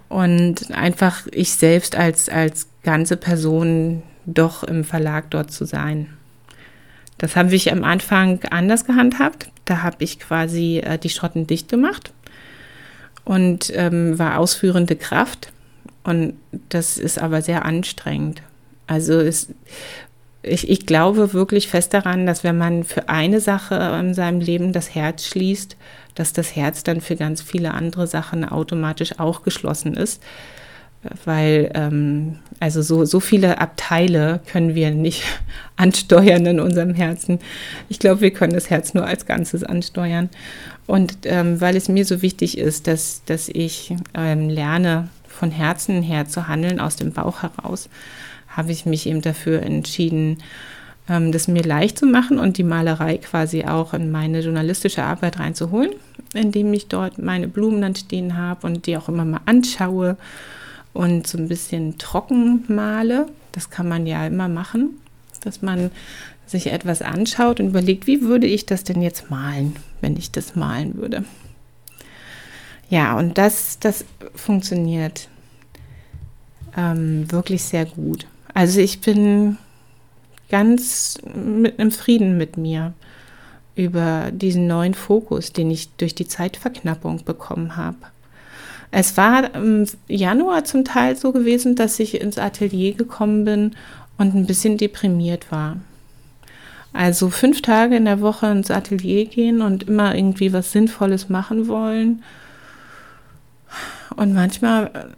Und 0.09 0.71
einfach 0.71 1.27
ich 1.31 1.53
selbst 1.53 1.95
als, 1.95 2.29
als 2.29 2.67
ganze 2.83 3.17
Person 3.17 4.03
doch 4.25 4.63
im 4.63 4.83
Verlag 4.83 5.29
dort 5.31 5.51
zu 5.51 5.65
sein. 5.65 6.07
Das 7.17 7.35
habe 7.35 7.53
ich 7.55 7.71
am 7.71 7.83
Anfang 7.83 8.39
anders 8.49 8.85
gehandhabt. 8.85 9.49
Da 9.65 9.81
habe 9.81 9.97
ich 9.99 10.19
quasi 10.19 10.79
äh, 10.79 10.97
die 10.97 11.09
Schrotten 11.09 11.47
dicht 11.47 11.69
gemacht 11.69 12.13
und 13.23 13.71
ähm, 13.75 14.19
war 14.19 14.37
ausführende 14.39 14.95
Kraft. 14.95 15.51
Und 16.03 16.35
das 16.69 16.97
ist 16.97 17.19
aber 17.19 17.41
sehr 17.41 17.65
anstrengend. 17.65 18.41
Also 18.87 19.13
es 19.19 19.49
ich, 20.43 20.69
ich 20.69 20.85
glaube 20.85 21.33
wirklich 21.33 21.69
fest 21.69 21.93
daran, 21.93 22.25
dass 22.25 22.43
wenn 22.43 22.57
man 22.57 22.83
für 22.83 23.07
eine 23.07 23.39
Sache 23.39 23.75
in 23.99 24.13
seinem 24.13 24.41
Leben 24.41 24.73
das 24.73 24.93
Herz 24.93 25.25
schließt, 25.25 25.77
dass 26.15 26.33
das 26.33 26.55
Herz 26.55 26.83
dann 26.83 27.01
für 27.01 27.15
ganz 27.15 27.41
viele 27.41 27.73
andere 27.73 28.07
Sachen 28.07 28.43
automatisch 28.47 29.19
auch 29.19 29.43
geschlossen 29.43 29.95
ist. 29.95 30.21
Weil 31.25 31.71
ähm, 31.73 32.39
also 32.59 32.81
so, 32.81 33.03
so 33.03 33.19
viele 33.19 33.59
Abteile 33.59 34.41
können 34.49 34.75
wir 34.75 34.91
nicht 34.91 35.23
ansteuern 35.75 36.45
in 36.45 36.59
unserem 36.59 36.93
Herzen. 36.93 37.39
Ich 37.89 37.99
glaube, 37.99 38.21
wir 38.21 38.31
können 38.31 38.53
das 38.53 38.69
Herz 38.69 38.93
nur 38.93 39.05
als 39.05 39.25
Ganzes 39.25 39.63
ansteuern. 39.63 40.29
Und 40.87 41.19
ähm, 41.23 41.59
weil 41.59 41.75
es 41.75 41.89
mir 41.89 42.05
so 42.05 42.21
wichtig 42.21 42.57
ist, 42.57 42.87
dass, 42.87 43.21
dass 43.25 43.49
ich 43.49 43.95
ähm, 44.13 44.49
lerne, 44.49 45.09
von 45.27 45.51
Herzen 45.51 46.03
her 46.03 46.27
zu 46.27 46.47
handeln, 46.47 46.79
aus 46.79 46.95
dem 46.95 47.11
Bauch 47.11 47.41
heraus, 47.41 47.89
habe 48.55 48.71
ich 48.71 48.85
mich 48.85 49.07
eben 49.07 49.21
dafür 49.21 49.61
entschieden, 49.61 50.37
ähm, 51.09 51.31
das 51.31 51.47
mir 51.47 51.63
leicht 51.63 51.99
zu 51.99 52.05
machen 52.05 52.39
und 52.39 52.57
die 52.57 52.63
Malerei 52.63 53.17
quasi 53.17 53.65
auch 53.65 53.93
in 53.93 54.11
meine 54.11 54.39
journalistische 54.39 55.03
Arbeit 55.03 55.39
reinzuholen, 55.39 55.91
indem 56.33 56.73
ich 56.73 56.87
dort 56.87 57.17
meine 57.17 57.47
Blumen 57.47 57.81
dann 57.81 57.95
stehen 57.95 58.37
habe 58.37 58.65
und 58.67 58.85
die 58.85 58.97
auch 58.97 59.09
immer 59.09 59.25
mal 59.25 59.41
anschaue 59.45 60.17
und 60.93 61.27
so 61.27 61.37
ein 61.37 61.49
bisschen 61.49 61.97
trocken 61.97 62.63
male. 62.67 63.27
Das 63.51 63.69
kann 63.69 63.87
man 63.87 64.07
ja 64.07 64.25
immer 64.25 64.47
machen, 64.47 64.91
dass 65.41 65.61
man 65.61 65.91
sich 66.45 66.67
etwas 66.67 67.01
anschaut 67.01 67.59
und 67.59 67.67
überlegt, 67.67 68.07
wie 68.07 68.21
würde 68.21 68.47
ich 68.47 68.65
das 68.65 68.83
denn 68.83 69.01
jetzt 69.01 69.29
malen, 69.29 69.75
wenn 70.01 70.15
ich 70.15 70.31
das 70.31 70.55
malen 70.55 70.95
würde. 70.95 71.25
Ja, 72.89 73.17
und 73.17 73.37
das, 73.37 73.79
das 73.79 74.05
funktioniert 74.35 75.27
ähm, 76.77 77.31
wirklich 77.31 77.63
sehr 77.63 77.85
gut. 77.85 78.27
Also 78.53 78.79
ich 78.79 79.01
bin 79.01 79.57
ganz 80.49 81.17
mit 81.33 81.79
im 81.79 81.91
Frieden 81.91 82.37
mit 82.37 82.57
mir 82.57 82.93
über 83.75 84.29
diesen 84.31 84.67
neuen 84.67 84.93
Fokus, 84.93 85.51
den 85.51 85.71
ich 85.71 85.89
durch 85.95 86.13
die 86.13 86.27
Zeitverknappung 86.27 87.23
bekommen 87.23 87.75
habe. 87.75 87.97
Es 88.91 89.17
war 89.17 89.55
im 89.55 89.87
Januar 90.07 90.65
zum 90.65 90.85
Teil 90.85 91.15
so 91.15 91.31
gewesen, 91.31 91.75
dass 91.75 91.99
ich 91.99 92.21
ins 92.21 92.37
Atelier 92.37 92.93
gekommen 92.93 93.43
bin 93.43 93.71
und 94.19 94.35
ein 94.35 94.45
bisschen 94.45 94.77
deprimiert 94.77 95.51
war. 95.51 95.77
Also 96.93 97.31
fünf 97.31 97.63
Tage 97.63 97.95
in 97.95 98.05
der 98.05 98.21
Woche 98.21 98.45
ins 98.51 98.69
Atelier 98.69 99.25
gehen 99.25 99.63
und 99.63 99.83
immer 99.83 100.13
irgendwie 100.13 100.53
was 100.53 100.71
Sinnvolles 100.71 101.27
machen 101.27 101.67
wollen. 101.67 102.23
Und 104.15 104.35
manchmal, 104.35 105.15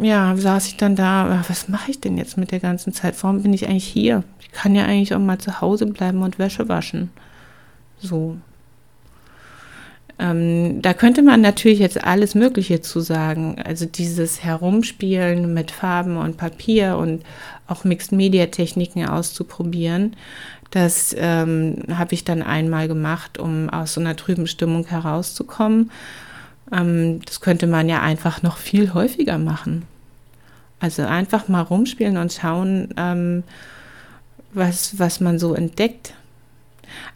ja, 0.00 0.36
saß 0.36 0.66
ich 0.66 0.76
dann 0.76 0.96
da, 0.96 1.44
was 1.48 1.68
mache 1.68 1.90
ich 1.90 2.00
denn 2.00 2.18
jetzt 2.18 2.36
mit 2.36 2.52
der 2.52 2.60
ganzen 2.60 2.92
Zeit? 2.92 3.14
Warum 3.22 3.42
bin 3.42 3.52
ich 3.52 3.68
eigentlich 3.68 3.86
hier? 3.86 4.24
Ich 4.40 4.52
kann 4.52 4.74
ja 4.74 4.84
eigentlich 4.84 5.14
auch 5.14 5.20
mal 5.20 5.38
zu 5.38 5.60
Hause 5.60 5.86
bleiben 5.86 6.22
und 6.22 6.38
Wäsche 6.38 6.68
waschen. 6.68 7.10
So. 7.98 8.36
Ähm, 10.18 10.82
da 10.82 10.92
könnte 10.92 11.22
man 11.22 11.40
natürlich 11.40 11.78
jetzt 11.78 12.04
alles 12.04 12.34
Mögliche 12.34 12.82
zu 12.82 13.00
sagen. 13.00 13.56
Also 13.64 13.86
dieses 13.86 14.44
Herumspielen 14.44 15.54
mit 15.54 15.70
Farben 15.70 16.16
und 16.16 16.36
Papier 16.36 16.98
und 16.98 17.24
auch 17.66 17.84
Mixed-Media-Techniken 17.84 19.08
auszuprobieren. 19.08 20.16
Das 20.70 21.14
ähm, 21.18 21.84
habe 21.92 22.14
ich 22.14 22.24
dann 22.24 22.42
einmal 22.42 22.86
gemacht, 22.86 23.38
um 23.38 23.70
aus 23.70 23.94
so 23.94 24.00
einer 24.00 24.14
trüben 24.14 24.46
Stimmung 24.46 24.86
herauszukommen. 24.86 25.90
Ähm, 26.72 27.20
das 27.24 27.40
könnte 27.40 27.66
man 27.66 27.88
ja 27.88 28.00
einfach 28.00 28.42
noch 28.42 28.56
viel 28.56 28.94
häufiger 28.94 29.38
machen. 29.38 29.82
Also 30.78 31.02
einfach 31.02 31.48
mal 31.48 31.62
rumspielen 31.62 32.16
und 32.16 32.32
schauen, 32.32 32.88
ähm, 32.96 33.42
was, 34.52 34.98
was 34.98 35.20
man 35.20 35.38
so 35.38 35.54
entdeckt. 35.54 36.14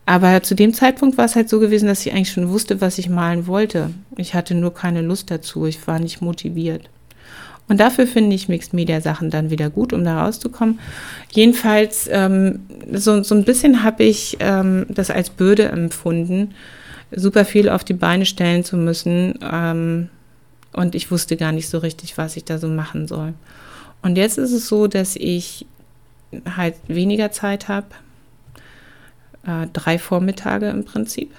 Aber 0.07 0.43
zu 0.43 0.55
dem 0.55 0.75
Zeitpunkt 0.75 1.19
war 1.19 1.25
es 1.25 1.35
halt 1.35 1.49
so 1.49 1.59
gewesen, 1.61 1.89
dass 1.89 2.05
ich 2.05 2.13
eigentlich 2.13 2.33
schon 2.33 2.51
wusste, 2.51 2.81
was 2.81 2.99
ich 2.99 3.09
malen 3.09 3.47
wollte. 3.47 3.91
Ich 4.17 4.35
hatte 4.35 4.55
nur 4.55 4.75
keine 4.75 5.01
Lust 5.01 5.31
dazu. 5.31 5.67
Ich 5.67 5.87
war 5.87 5.99
nicht 5.99 6.21
motiviert. 6.21 6.89
Und 7.67 7.81
dafür 7.81 8.07
finde 8.07 8.37
ich 8.37 8.49
Mixed 8.49 8.75
Media 8.75 9.01
Sachen 9.01 9.31
dann 9.31 9.51
wieder 9.51 9.71
gut, 9.71 9.95
um 9.95 10.05
da 10.05 10.23
rauszukommen. 10.23 10.81
Jedenfalls, 11.33 12.09
ähm, 12.13 12.61
so, 12.93 13.23
so 13.23 13.35
ein 13.35 13.45
bisschen 13.45 13.83
habe 13.83 14.05
ich 14.05 14.37
ähm, 14.41 14.85
das 14.91 15.11
als 15.11 15.31
Bürde 15.31 15.65
empfunden, 15.65 16.55
super 17.15 17.45
viel 17.45 17.69
auf 17.69 17.85
die 17.85 17.95
Beine 17.95 18.27
stellen 18.27 18.65
zu 18.65 18.77
müssen. 18.77 19.39
Ähm, 19.43 20.09
und 20.73 20.95
ich 20.95 21.11
wusste 21.11 21.37
gar 21.37 21.53
nicht 21.53 21.69
so 21.69 21.79
richtig, 21.79 22.19
was 22.19 22.37
ich 22.37 22.45
da 22.45 22.59
so 22.59 22.69
machen 22.69 23.07
soll. 23.07 23.35
Und 24.03 24.17
jetzt 24.17 24.39
ist 24.39 24.53
es 24.53 24.69
so, 24.69 24.87
dass 24.87 25.17
ich 25.17 25.67
halt 26.57 26.75
weniger 26.89 27.31
Zeit 27.31 27.69
habe, 27.69 27.87
äh, 29.47 29.67
drei 29.73 29.99
Vormittage 29.99 30.69
im 30.69 30.85
Prinzip. 30.85 31.33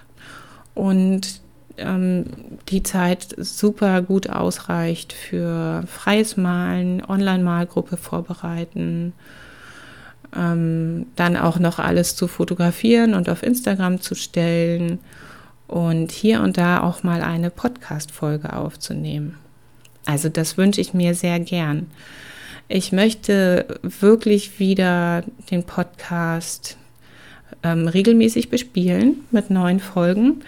Und 0.74 1.42
ähm, 1.78 2.26
die 2.70 2.84
Zeit 2.84 3.36
super 3.38 4.02
gut 4.02 4.30
ausreicht 4.30 5.14
für 5.14 5.84
freies 5.88 6.38
Malen, 6.38 7.04
Online-Malgruppe 7.06 7.98
vorbereiten, 7.98 9.14
ähm, 10.36 11.08
dann 11.16 11.36
auch 11.36 11.60
noch 11.60 11.80
alles 11.80 12.16
zu 12.16 12.28
fotografieren 12.28 13.14
und 13.14 13.30
auf 13.30 13.44
Instagram 13.44 14.02
zu 14.02 14.16
stellen 14.16 15.00
und 15.68 16.12
hier 16.12 16.42
und 16.42 16.58
da 16.58 16.82
auch 16.82 17.04
mal 17.04 17.22
eine 17.22 17.50
Podcast-Folge 17.50 18.54
aufzunehmen. 18.54 19.38
Also 20.06 20.30
das 20.30 20.58
wünsche 20.58 20.82
ich 20.82 20.94
mir 20.94 21.16
sehr 21.16 21.40
gern. 21.40 21.88
Ich 22.68 22.92
möchte 22.92 23.80
wirklich 23.82 24.60
wieder 24.60 25.24
den 25.52 25.64
Podcast 25.64 26.78
ähm, 27.64 27.88
regelmäßig 27.88 28.50
bespielen 28.50 29.26
mit 29.32 29.50
neuen 29.50 29.80
Folgen. 29.80 30.42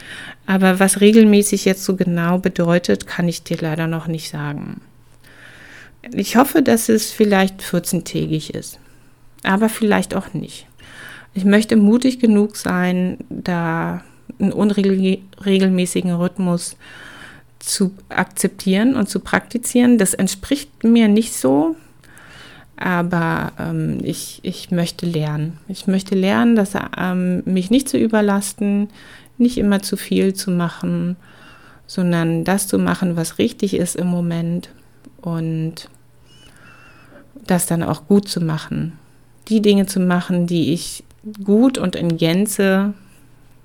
Aber 0.45 0.79
was 0.79 1.01
regelmäßig 1.01 1.65
jetzt 1.65 1.83
so 1.83 1.95
genau 1.95 2.37
bedeutet, 2.39 3.07
kann 3.07 3.27
ich 3.27 3.43
dir 3.43 3.57
leider 3.59 3.87
noch 3.87 4.07
nicht 4.07 4.29
sagen. 4.29 4.81
Ich 6.13 6.37
hoffe, 6.37 6.61
dass 6.61 6.89
es 6.89 7.11
vielleicht 7.11 7.61
14-tägig 7.61 8.51
ist, 8.51 8.79
aber 9.43 9.67
vielleicht 9.67 10.15
auch 10.15 10.33
nicht. 10.33 10.67
Ich 11.33 11.43
möchte 11.43 11.75
mutig 11.75 12.19
genug 12.19 12.55
sein, 12.55 13.17
da 13.29 14.03
einen 14.39 14.51
unregelmäßigen 14.51 16.11
Rhythmus 16.11 16.77
zu 17.59 17.91
akzeptieren 18.09 18.95
und 18.95 19.09
zu 19.09 19.19
praktizieren. 19.19 19.97
Das 19.97 20.13
entspricht 20.13 20.83
mir 20.83 21.07
nicht 21.07 21.33
so, 21.33 21.75
aber 22.77 23.51
ähm, 23.59 23.99
ich, 24.03 24.39
ich 24.43 24.71
möchte 24.71 25.05
lernen. 25.05 25.57
Ich 25.67 25.87
möchte 25.87 26.15
lernen, 26.15 26.55
dass 26.55 26.73
ähm, 26.97 27.41
mich 27.45 27.71
nicht 27.71 27.89
zu 27.89 27.97
überlasten, 27.97 28.89
nicht 29.37 29.57
immer 29.57 29.81
zu 29.81 29.97
viel 29.97 30.33
zu 30.33 30.51
machen, 30.51 31.15
sondern 31.87 32.43
das 32.43 32.67
zu 32.67 32.77
machen, 32.77 33.15
was 33.15 33.39
richtig 33.39 33.73
ist 33.73 33.95
im 33.95 34.07
Moment 34.07 34.69
und 35.21 35.89
das 37.45 37.65
dann 37.65 37.83
auch 37.83 38.07
gut 38.07 38.27
zu 38.27 38.41
machen. 38.41 38.93
Die 39.47 39.61
Dinge 39.61 39.85
zu 39.85 39.99
machen, 39.99 40.47
die 40.47 40.73
ich 40.73 41.03
gut 41.43 41.77
und 41.77 41.95
in 41.95 42.17
Gänze 42.17 42.93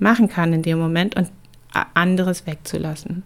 machen 0.03 0.29
kann 0.29 0.53
in 0.53 0.63
dem 0.63 0.79
Moment 0.79 1.17
und 1.17 1.31
anderes 1.95 2.47
wegzulassen. 2.47 3.23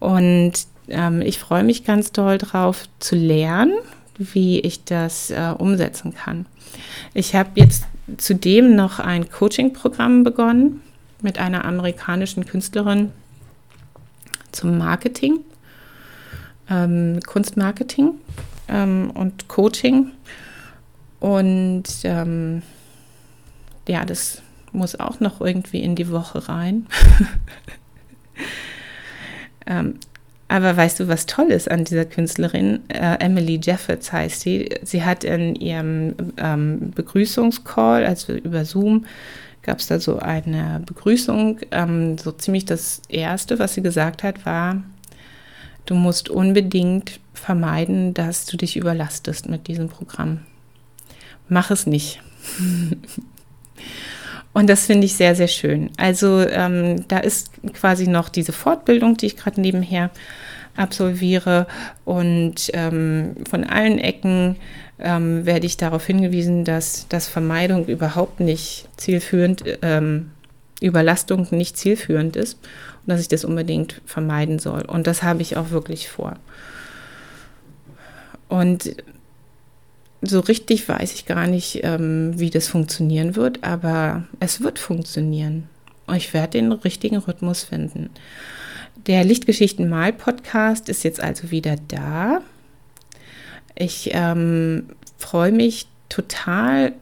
Und 0.00 0.54
ähm, 0.88 1.22
ich 1.22 1.38
freue 1.38 1.62
mich 1.62 1.84
ganz 1.84 2.10
doll 2.10 2.38
drauf 2.38 2.88
zu 2.98 3.14
lernen, 3.14 3.74
wie 4.18 4.60
ich 4.60 4.84
das 4.84 5.30
äh, 5.30 5.54
umsetzen 5.56 6.14
kann. 6.14 6.46
Ich 7.14 7.34
habe 7.34 7.50
jetzt 7.54 7.84
zudem 8.16 8.74
noch 8.74 8.98
ein 8.98 9.30
Coaching-Programm 9.30 10.24
begonnen 10.24 10.82
mit 11.20 11.38
einer 11.38 11.64
amerikanischen 11.64 12.44
Künstlerin 12.46 13.12
zum 14.50 14.76
Marketing, 14.76 15.40
ähm, 16.68 17.20
Kunstmarketing 17.24 18.14
ähm, 18.68 19.10
und 19.14 19.48
Coaching. 19.48 20.10
Und 21.20 21.84
ähm, 22.02 22.62
ja, 23.86 24.04
das 24.04 24.42
muss 24.72 24.98
auch 24.98 25.20
noch 25.20 25.40
irgendwie 25.40 25.82
in 25.82 25.94
die 25.94 26.10
Woche 26.10 26.48
rein. 26.48 26.86
ähm, 29.66 29.94
aber 30.48 30.76
weißt 30.76 31.00
du, 31.00 31.08
was 31.08 31.24
toll 31.24 31.50
ist 31.50 31.70
an 31.70 31.84
dieser 31.84 32.04
Künstlerin? 32.04 32.80
Äh, 32.88 33.16
Emily 33.20 33.58
Jeffords 33.62 34.12
heißt 34.12 34.42
sie. 34.42 34.68
Sie 34.82 35.02
hat 35.02 35.24
in 35.24 35.54
ihrem 35.54 36.14
ähm, 36.36 36.90
Begrüßungscall, 36.94 38.04
also 38.04 38.34
über 38.34 38.66
Zoom, 38.66 39.06
gab 39.62 39.78
es 39.78 39.86
da 39.86 39.98
so 39.98 40.18
eine 40.18 40.82
Begrüßung. 40.84 41.60
Ähm, 41.70 42.18
so 42.18 42.32
ziemlich 42.32 42.66
das 42.66 43.00
Erste, 43.08 43.58
was 43.58 43.72
sie 43.72 43.82
gesagt 43.82 44.22
hat, 44.22 44.44
war, 44.44 44.82
du 45.86 45.94
musst 45.94 46.28
unbedingt 46.28 47.18
vermeiden, 47.32 48.12
dass 48.12 48.44
du 48.44 48.58
dich 48.58 48.76
überlastest 48.76 49.48
mit 49.48 49.68
diesem 49.68 49.88
Programm. 49.88 50.40
Mach 51.48 51.70
es 51.70 51.86
nicht. 51.86 52.20
Und 54.54 54.68
das 54.68 54.86
finde 54.86 55.06
ich 55.06 55.14
sehr, 55.14 55.34
sehr 55.34 55.48
schön. 55.48 55.90
Also 55.96 56.46
ähm, 56.46 57.08
da 57.08 57.18
ist 57.18 57.50
quasi 57.72 58.06
noch 58.06 58.28
diese 58.28 58.52
Fortbildung, 58.52 59.16
die 59.16 59.26
ich 59.26 59.36
gerade 59.36 59.60
nebenher 59.60 60.10
absolviere. 60.76 61.66
Und 62.04 62.70
ähm, 62.74 63.36
von 63.48 63.64
allen 63.64 63.98
Ecken 63.98 64.56
ähm, 64.98 65.46
werde 65.46 65.66
ich 65.66 65.76
darauf 65.76 66.06
hingewiesen, 66.06 66.64
dass, 66.64 67.08
dass 67.08 67.28
Vermeidung 67.28 67.86
überhaupt 67.86 68.40
nicht 68.40 68.88
zielführend, 68.96 69.64
ähm, 69.82 70.30
Überlastung 70.80 71.46
nicht 71.50 71.76
zielführend 71.76 72.36
ist 72.36 72.58
und 73.02 73.08
dass 73.10 73.20
ich 73.20 73.28
das 73.28 73.44
unbedingt 73.44 74.00
vermeiden 74.04 74.58
soll. 74.58 74.82
Und 74.82 75.06
das 75.06 75.22
habe 75.22 75.42
ich 75.42 75.56
auch 75.56 75.70
wirklich 75.70 76.08
vor. 76.08 76.34
Und 78.48 78.94
so 80.22 80.40
richtig 80.40 80.88
weiß 80.88 81.14
ich 81.14 81.26
gar 81.26 81.46
nicht, 81.46 81.80
ähm, 81.82 82.38
wie 82.38 82.50
das 82.50 82.68
funktionieren 82.68 83.36
wird, 83.36 83.64
aber 83.64 84.24
es 84.40 84.60
wird 84.60 84.78
funktionieren. 84.78 85.68
Ich 86.14 86.32
werde 86.32 86.58
den 86.58 86.72
richtigen 86.72 87.16
Rhythmus 87.16 87.64
finden. 87.64 88.10
Der 89.06 89.24
Lichtgeschichten 89.24 89.88
Mal 89.88 90.12
Podcast 90.12 90.88
ist 90.88 91.02
jetzt 91.02 91.20
also 91.20 91.50
wieder 91.50 91.76
da. 91.88 92.40
Ich 93.74 94.10
ähm, 94.12 94.90
freue 95.18 95.52
mich 95.52 95.86
total, 96.08 96.92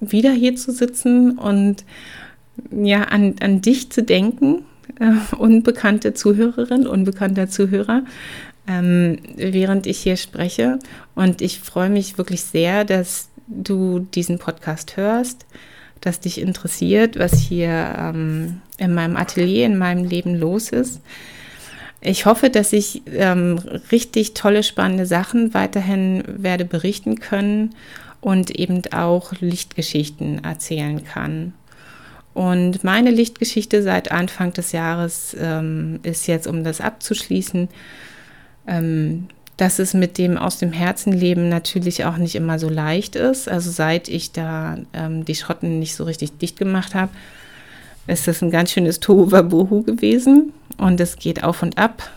wieder 0.00 0.32
hier 0.32 0.54
zu 0.56 0.72
sitzen 0.72 1.38
und 1.38 1.84
ja, 2.70 3.04
an, 3.04 3.36
an 3.40 3.60
dich 3.60 3.90
zu 3.90 4.02
denken, 4.02 4.64
äh, 5.00 5.34
unbekannte 5.36 6.14
Zuhörerin, 6.14 6.86
unbekannter 6.86 7.48
Zuhörer, 7.48 8.02
ähm, 8.66 9.18
während 9.36 9.86
ich 9.86 9.98
hier 9.98 10.16
spreche. 10.16 10.78
Und 11.14 11.42
ich 11.42 11.60
freue 11.60 11.90
mich 11.90 12.18
wirklich 12.18 12.42
sehr, 12.42 12.84
dass 12.84 13.28
du 13.46 14.00
diesen 14.00 14.38
Podcast 14.38 14.96
hörst, 14.96 15.46
dass 16.00 16.20
dich 16.20 16.40
interessiert, 16.40 17.18
was 17.18 17.38
hier 17.38 17.94
ähm, 17.98 18.60
in 18.78 18.94
meinem 18.94 19.16
Atelier, 19.16 19.66
in 19.66 19.78
meinem 19.78 20.04
Leben 20.04 20.34
los 20.38 20.70
ist. 20.70 21.00
Ich 22.00 22.26
hoffe, 22.26 22.50
dass 22.50 22.74
ich 22.74 23.02
ähm, 23.12 23.58
richtig 23.90 24.34
tolle, 24.34 24.62
spannende 24.62 25.06
Sachen 25.06 25.54
weiterhin 25.54 26.22
werde 26.26 26.66
berichten 26.66 27.18
können 27.18 27.74
und 28.20 28.50
eben 28.50 28.82
auch 28.92 29.32
Lichtgeschichten 29.40 30.44
erzählen 30.44 31.02
kann. 31.04 31.54
Und 32.34 32.84
meine 32.84 33.10
Lichtgeschichte 33.10 33.82
seit 33.82 34.10
Anfang 34.10 34.52
des 34.52 34.72
Jahres 34.72 35.36
ähm, 35.38 36.00
ist 36.02 36.26
jetzt, 36.26 36.46
um 36.46 36.64
das 36.64 36.80
abzuschließen, 36.80 37.68
ähm, 38.66 39.28
dass 39.56 39.78
es 39.78 39.94
mit 39.94 40.18
dem 40.18 40.36
aus 40.36 40.58
dem 40.58 40.72
Herzen 40.72 41.12
leben 41.12 41.48
natürlich 41.48 42.04
auch 42.04 42.16
nicht 42.16 42.34
immer 42.34 42.58
so 42.58 42.68
leicht 42.68 43.14
ist. 43.14 43.48
Also 43.48 43.70
seit 43.70 44.08
ich 44.08 44.32
da 44.32 44.78
ähm, 44.92 45.24
die 45.24 45.34
Schotten 45.34 45.78
nicht 45.78 45.94
so 45.94 46.04
richtig 46.04 46.38
dicht 46.38 46.58
gemacht 46.58 46.94
habe, 46.94 47.12
ist 48.06 48.26
das 48.26 48.42
ein 48.42 48.50
ganz 48.50 48.72
schönes 48.72 49.00
Tohuwabohu 49.00 49.82
gewesen 49.82 50.52
und 50.76 51.00
es 51.00 51.16
geht 51.16 51.44
auf 51.44 51.62
und 51.62 51.78
ab. 51.78 52.10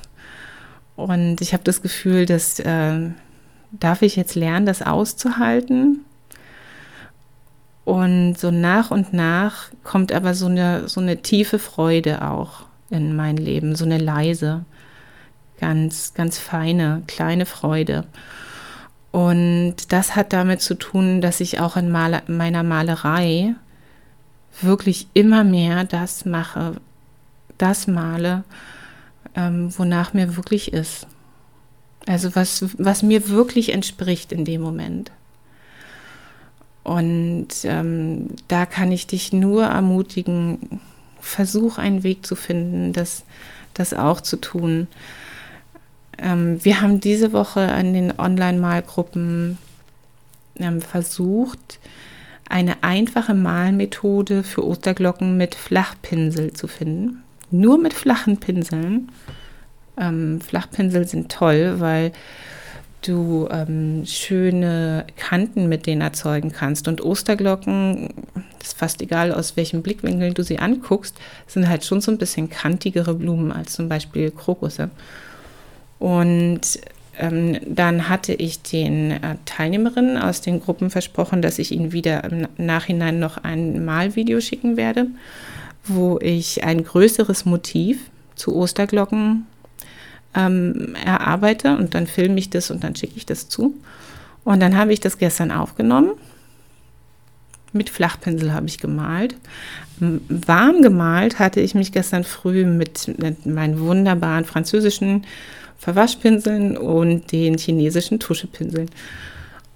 Und 0.95 1.41
ich 1.41 1.53
habe 1.53 1.63
das 1.63 1.81
Gefühl, 1.81 2.25
dass 2.25 2.60
äh, 2.60 3.10
darf 3.71 4.01
ich 4.01 4.15
jetzt 4.15 4.36
lernen, 4.36 4.65
das 4.65 4.81
auszuhalten 4.81 6.03
und 7.88 8.38
so 8.38 8.51
nach 8.51 8.91
und 8.91 9.13
nach 9.13 9.69
kommt 9.86 10.12
aber 10.12 10.33
so 10.33 10.47
eine, 10.47 10.89
so 10.89 10.99
eine 10.99 11.21
tiefe 11.21 11.57
Freude 11.57 12.21
auch 12.21 12.65
in 12.89 13.15
mein 13.15 13.38
Leben, 13.38 13.75
so 13.75 13.86
eine 13.86 13.97
leise, 13.97 14.65
ganz, 15.60 16.13
ganz 16.13 16.38
feine, 16.38 17.04
kleine 17.08 17.46
Freude. 17.46 18.06
Und 19.12 19.76
das 19.89 20.15
hat 20.15 20.34
damit 20.34 20.62
zu 20.62 20.76
tun, 20.76 21.22
dass 21.22 21.39
ich 21.39 21.60
auch 21.60 21.78
in 21.78 21.89
Maler, 21.89 22.24
meiner 22.28 22.63
Malerei 22.63 23.56
wirklich 24.62 25.08
immer 25.13 25.43
mehr 25.43 25.84
das 25.84 26.26
mache, 26.26 26.76
das 27.58 27.88
male, 27.88 28.43
ähm, 29.36 29.76
wonach 29.78 30.13
mir 30.13 30.36
wirklich 30.36 30.74
ist. 30.74 31.08
Also 32.06 32.36
was, 32.36 32.65
was 32.78 33.04
mir 33.04 33.30
wirklich 33.30 33.74
entspricht 33.74 34.32
in 34.32 34.46
dem 34.46 34.62
Moment. 34.62 35.12
Und 36.84 37.50
ähm, 37.63 38.30
da 38.48 38.65
kann 38.65 38.91
ich 38.93 39.08
dich 39.08 39.34
nur 39.34 39.65
ermutigen, 39.65 40.80
versuch 41.20 41.78
einen 41.78 42.04
Weg 42.04 42.26
zu 42.26 42.36
finden, 42.36 42.93
das, 42.93 43.26
das 43.74 43.93
auch 43.93 44.22
zu 44.22 44.38
tun. 44.38 44.88
Ähm, 46.17 46.63
wir 46.63 46.82
haben 46.82 46.99
diese 46.99 47.34
Woche 47.34 47.62
an 47.62 47.93
den 47.93 48.17
Online-Malgruppen 48.17 49.58
ähm, 50.60 50.82
versucht, 50.82 51.80
eine 52.49 52.84
einfache 52.84 53.34
Malmethode 53.34 54.43
für 54.43 54.65
Osterglocken 54.65 55.38
mit 55.38 55.56
Flachpinsel 55.56 56.53
zu 56.53 56.67
finden. 56.67 57.23
Nur 57.51 57.77
mit 57.77 57.93
flachen 57.93 58.38
Pinseln. 58.38 59.12
Ähm, 59.97 60.41
Flachpinsel 60.41 61.08
sind 61.08 61.32
toll, 61.32 61.75
weil 61.80 62.12
du 63.01 63.47
ähm, 63.51 64.06
schöne 64.06 65.06
Kanten 65.15 65.69
mit 65.69 65.86
denen 65.86 66.01
erzeugen 66.01 66.51
kannst. 66.51 66.88
Und 66.88 67.03
Osterglocken, 67.03 68.10
das 68.60 68.69
ist 68.69 68.77
fast 68.77 69.01
egal, 69.01 69.32
aus 69.32 69.56
welchem 69.56 69.82
Blickwinkel 69.82 70.34
du 70.34 70.43
sie 70.43 70.60
anguckst, 70.60 71.15
sind 71.45 71.69
halt 71.69 71.86
schon 71.86 72.01
so 72.01 72.12
ein 72.12 72.17
bisschen 72.17 72.49
kantigere 72.49 73.13
Blumen 73.13 73.51
als 73.51 73.73
zum 73.73 73.88
Beispiel 73.88 74.32
Krokusse. 74.32 74.89
Und 75.99 76.79
ähm, 77.17 77.57
dann 77.65 78.10
hatte 78.10 78.33
ich 78.33 78.62
den 78.62 79.12
äh, 79.12 79.36
Teilnehmerinnen 79.45 80.17
aus 80.17 80.41
den 80.41 80.62
Gruppen 80.62 80.89
versprochen, 80.89 81.41
dass 81.41 81.60
ich 81.60 81.71
ihnen 81.71 81.91
wieder 81.91 82.23
im 82.23 82.47
Nachhinein 82.57 83.19
noch 83.19 83.38
ein 83.38 83.83
Malvideo 83.83 84.39
schicken 84.39 84.77
werde, 84.77 85.07
wo 85.86 86.19
ich 86.19 86.63
ein 86.63 86.83
größeres 86.83 87.45
Motiv 87.45 87.99
zu 88.36 88.55
Osterglocken 88.55 89.47
ähm, 90.36 90.95
erarbeite 91.03 91.75
und 91.77 91.95
dann 91.95 92.05
filme 92.05 92.38
ich 92.38 92.49
das 92.49 92.69
und 92.69 92.83
dann 92.83 92.95
schicke 92.95 93.17
ich 93.17 93.25
das 93.25 93.49
zu. 93.49 93.73
Und 94.43 94.60
dann 94.60 94.77
habe 94.77 94.93
ich 94.93 94.99
das 94.99 95.17
gestern 95.17 95.51
aufgenommen. 95.51 96.12
Mit 97.73 97.89
Flachpinsel 97.89 98.53
habe 98.53 98.67
ich 98.67 98.77
gemalt. 98.77 99.36
Warm 99.99 100.81
gemalt 100.83 101.39
hatte 101.39 101.60
ich 101.60 101.73
mich 101.73 101.91
gestern 101.91 102.23
früh 102.23 102.65
mit, 102.65 103.19
mit 103.19 103.45
meinen 103.45 103.79
wunderbaren 103.79 104.45
französischen 104.45 105.25
Verwaschpinseln 105.78 106.78
und 106.78 107.32
den 107.32 107.58
chinesischen 107.58 108.20
Tuschepinseln. 108.20 108.90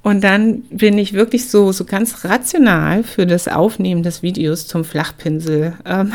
Und 0.04 0.24
dann 0.24 0.64
bin 0.64 0.98
ich 0.98 1.14
wirklich 1.14 1.50
so, 1.50 1.72
so 1.72 1.86
ganz 1.86 2.26
rational 2.26 3.04
für 3.04 3.28
das 3.28 3.48
Aufnehmen 3.48 4.02
des 4.02 4.24
Videos 4.24 4.68
zum 4.68 4.84
Flachpinsel 4.84 5.74
ähm, 5.86 6.14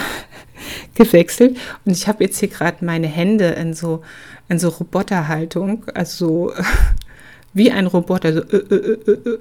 gewechselt. 0.95 1.57
Und 1.85 1.93
ich 1.93 2.09
habe 2.09 2.25
jetzt 2.25 2.39
hier 2.39 2.49
gerade 2.49 2.85
meine 2.85 3.07
Hände 3.07 3.47
in 3.51 3.75
so, 3.75 4.03
in 4.49 4.59
so 4.59 4.71
Roboterhaltung, 4.71 5.85
also 5.95 6.53
wie 7.55 7.71
ein 7.71 7.87
Roboter, 7.87 8.33
so 8.33 8.41
äh, 8.41 8.57
äh, 8.57 8.99
äh, 9.07 9.31
äh, 9.31 9.39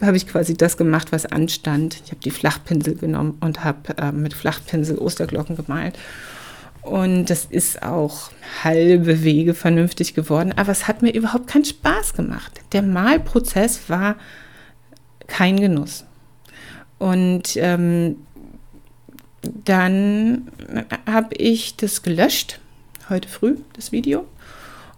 habe 0.00 0.16
ich 0.16 0.26
quasi 0.26 0.56
das 0.56 0.76
gemacht, 0.76 1.12
was 1.12 1.26
anstand. 1.26 2.00
Ich 2.04 2.10
habe 2.10 2.20
die 2.20 2.30
Flachpinsel 2.30 2.94
genommen 2.94 3.36
und 3.40 3.64
habe 3.64 3.96
äh, 3.98 4.12
mit 4.12 4.32
Flachpinsel 4.32 4.96
Osterglocken 4.96 5.56
gemalt. 5.56 5.98
Und 6.88 7.26
das 7.26 7.44
ist 7.44 7.82
auch 7.82 8.30
halbe 8.64 9.22
Wege 9.22 9.52
vernünftig 9.52 10.14
geworden, 10.14 10.54
aber 10.56 10.72
es 10.72 10.88
hat 10.88 11.02
mir 11.02 11.12
überhaupt 11.12 11.46
keinen 11.46 11.66
Spaß 11.66 12.14
gemacht. 12.14 12.62
Der 12.72 12.80
Malprozess 12.80 13.90
war 13.90 14.16
kein 15.26 15.60
Genuss. 15.60 16.06
Und 16.98 17.56
ähm, 17.56 18.16
dann 19.42 20.48
habe 21.06 21.34
ich 21.34 21.76
das 21.76 22.02
gelöscht, 22.02 22.58
heute 23.10 23.28
früh, 23.28 23.56
das 23.74 23.92
Video, 23.92 24.24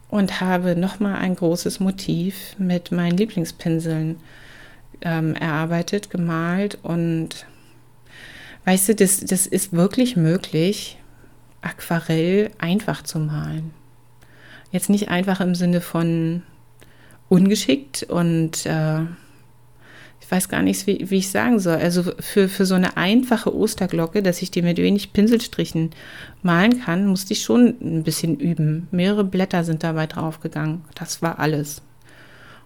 und 0.09 0.41
habe 0.41 0.77
nochmal 0.77 1.17
ein 1.17 1.35
großes 1.35 1.81
Motiv 1.81 2.55
mit 2.57 2.93
meinen 2.93 3.17
Lieblingspinseln 3.17 4.17
ähm, 5.01 5.35
erarbeitet, 5.35 6.09
gemalt. 6.09 6.79
Und 6.85 7.47
weißt 8.65 8.91
du, 8.91 8.95
das, 8.95 9.19
das 9.19 9.49
ist 9.49 9.73
wirklich 9.73 10.17
möglich, 10.17 11.00
Aquarell 11.63 12.51
einfach 12.59 13.03
zu 13.03 13.19
malen. 13.19 13.73
Jetzt 14.73 14.91
nicht 14.91 15.09
einfach 15.09 15.41
im 15.41 15.55
Sinne 15.55 15.81
von 15.81 16.43
ungeschickt 17.29 18.05
und 18.05 18.67
äh, 18.67 19.01
ich 20.21 20.31
weiß 20.31 20.49
gar 20.49 20.63
nicht, 20.63 20.87
wie, 20.87 21.11
wie 21.11 21.19
ich 21.19 21.31
sagen 21.31 21.59
soll. 21.59 21.77
Also 21.77 22.05
für, 22.21 22.49
für 22.49 22.65
so 22.65 22.75
eine 22.75 22.97
einfache 22.97 23.55
Osterglocke, 23.55 24.23
dass 24.23 24.43
ich 24.43 24.51
die 24.51 24.63
mit 24.63 24.79
wenig 24.79 25.13
Pinselstrichen 25.13 25.91
malen 26.43 26.81
kann, 26.83 27.07
musste 27.07 27.33
ich 27.33 27.43
schon 27.43 27.75
ein 27.81 28.05
bisschen 28.05 28.39
üben. 28.39 28.87
Mehrere 28.91 29.25
Blätter 29.25 29.65
sind 29.65 29.83
dabei 29.83 30.07
draufgegangen. 30.07 30.83
Das 30.95 31.21
war 31.21 31.41
alles. 31.41 31.83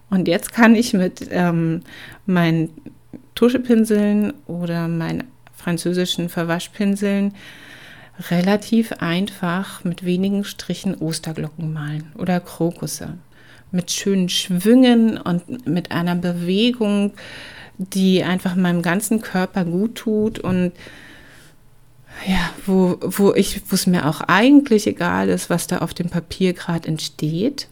Und 0.09 0.27
jetzt 0.27 0.53
kann 0.53 0.75
ich 0.75 0.93
mit 0.93 1.27
ähm, 1.31 1.81
meinen 2.25 2.69
Tuschepinseln 3.33 4.33
oder 4.45 4.87
meinen 4.87 5.23
französischen 5.53 6.29
Verwaschpinseln 6.29 7.33
relativ 8.29 8.93
einfach 8.93 9.83
mit 9.83 10.05
wenigen 10.05 10.43
Strichen 10.43 10.95
Osterglocken 10.95 11.73
malen 11.73 12.11
oder 12.17 12.39
Krokusse. 12.39 13.17
Mit 13.71 13.91
schönen 13.91 14.29
Schwüngen 14.29 15.17
und 15.17 15.67
mit 15.67 15.91
einer 15.91 16.15
Bewegung, 16.15 17.13
die 17.77 18.23
einfach 18.23 18.55
meinem 18.55 18.81
ganzen 18.81 19.21
Körper 19.21 19.65
gut 19.65 19.95
tut 19.95 20.39
und 20.39 20.71
ja, 22.25 22.49
wo, 22.65 22.97
wo 23.01 23.33
ich, 23.33 23.61
wo 23.69 23.75
es 23.75 23.87
mir 23.87 24.07
auch 24.07 24.21
eigentlich 24.21 24.87
egal 24.87 25.27
ist, 25.27 25.49
was 25.49 25.67
da 25.67 25.79
auf 25.79 25.93
dem 25.93 26.09
Papier 26.09 26.53
gerade 26.53 26.87
entsteht, 26.87 27.67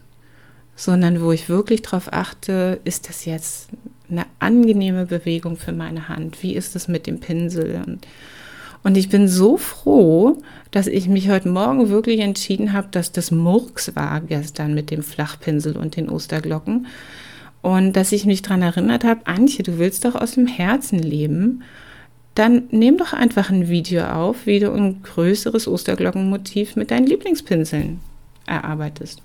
sondern 0.76 1.22
wo 1.22 1.32
ich 1.32 1.48
wirklich 1.48 1.82
darauf 1.82 2.12
achte, 2.12 2.82
ist 2.84 3.08
das 3.08 3.24
jetzt 3.24 3.70
eine 4.10 4.26
angenehme 4.40 5.06
Bewegung 5.06 5.56
für 5.56 5.72
meine 5.72 6.10
Hand? 6.10 6.44
Wie 6.44 6.56
ist 6.56 6.76
es 6.76 6.90
mit 6.90 7.08
dem 7.08 7.22
Pinsel? 7.22 7.82
Und 7.86 8.06
und 8.84 8.98
ich 8.98 9.10
bin 9.10 9.28
so 9.28 9.58
froh, 9.58 10.38
dass 10.72 10.88
ich 10.88 11.08
mich 11.08 11.30
heute 11.30 11.48
Morgen 11.48 11.90
wirklich 11.90 12.20
entschieden 12.20 12.74
habe, 12.74 12.90
dass 12.92 13.12
das 13.12 13.32
Murks 13.32 13.96
war 13.96 14.20
gestern 14.22 14.74
mit 14.74 14.92
dem 14.92 15.04
Flachpinsel 15.04 15.78
und 15.78 15.96
den 15.96 16.10
Osterglocken. 16.10 16.88
Und 17.62 17.94
dass 17.94 18.12
ich 18.12 18.26
mich 18.26 18.42
daran 18.42 18.62
erinnert 18.62 19.06
habe, 19.06 19.26
Antje, 19.26 19.64
du 19.64 19.78
willst 19.80 20.04
doch 20.04 20.16
aus 20.16 20.34
dem 20.34 20.48
Herzen 20.48 21.00
leben. 21.00 21.64
Dann 22.36 22.64
nimm 22.72 22.98
doch 22.98 23.14
einfach 23.14 23.50
ein 23.50 23.70
Video 23.70 24.04
auf, 24.06 24.46
wie 24.46 24.60
du 24.60 24.72
ein 24.72 25.02
größeres 25.02 25.68
Osterglockenmotiv 25.68 26.76
mit 26.76 26.92
deinen 26.92 27.08
Lieblingspinseln 27.08 28.02
erarbeitest. 28.46 29.22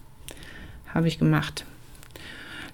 Habe 0.95 1.09
ich 1.09 1.19
gemacht. 1.19 1.65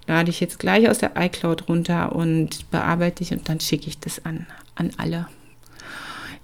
Lade 0.06 0.28
ich 0.28 0.40
jetzt 0.40 0.58
gleich 0.58 0.90
aus 0.90 0.98
der 0.98 1.12
iCloud 1.16 1.68
runter 1.68 2.14
und 2.14 2.70
bearbeite 2.70 3.22
ich 3.22 3.32
und 3.32 3.48
dann 3.48 3.60
schicke 3.60 3.88
ich 3.88 3.98
das 3.98 4.22
an, 4.26 4.46
an 4.74 4.90
alle. 4.98 5.28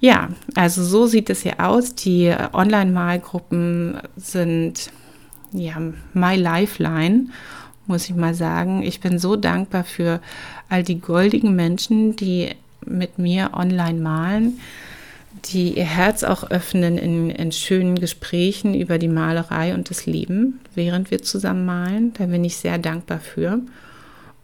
Ja, 0.00 0.30
also 0.54 0.82
so 0.82 1.06
sieht 1.06 1.28
es 1.28 1.42
hier 1.42 1.60
aus. 1.60 1.94
Die 1.94 2.34
Online-Malgruppen 2.52 3.98
sind 4.16 4.90
ja 5.52 5.76
my 6.14 6.36
Lifeline, 6.36 7.26
muss 7.86 8.08
ich 8.08 8.16
mal 8.16 8.34
sagen. 8.34 8.82
Ich 8.82 9.00
bin 9.00 9.18
so 9.18 9.36
dankbar 9.36 9.84
für 9.84 10.20
all 10.70 10.82
die 10.82 11.00
goldigen 11.00 11.54
Menschen, 11.54 12.16
die 12.16 12.48
mit 12.86 13.18
mir 13.18 13.50
online 13.52 14.00
malen, 14.00 14.58
die 15.44 15.76
ihr 15.76 15.84
Herz 15.84 16.24
auch 16.24 16.50
öffnen 16.50 16.96
in, 16.96 17.28
in 17.28 17.52
schönen 17.52 17.96
Gesprächen 17.96 18.74
über 18.74 18.96
die 18.96 19.08
Malerei 19.08 19.74
und 19.74 19.90
das 19.90 20.06
Leben, 20.06 20.60
während 20.74 21.10
wir 21.10 21.22
zusammen 21.22 21.66
malen. 21.66 22.14
Da 22.14 22.24
bin 22.24 22.42
ich 22.42 22.56
sehr 22.56 22.78
dankbar 22.78 23.20
für. 23.20 23.60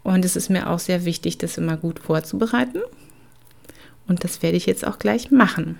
Und 0.03 0.23
es 0.23 0.35
ist 0.35 0.49
mir 0.49 0.69
auch 0.69 0.79
sehr 0.79 1.03
wichtig, 1.03 1.39
das 1.39 1.57
immer 1.57 1.77
gut 1.77 1.97
vorzubereiten 1.97 2.79
Und 4.07 4.23
das 4.23 4.41
werde 4.41 4.57
ich 4.57 4.65
jetzt 4.65 4.85
auch 4.85 4.99
gleich 4.99 5.31
machen. 5.31 5.79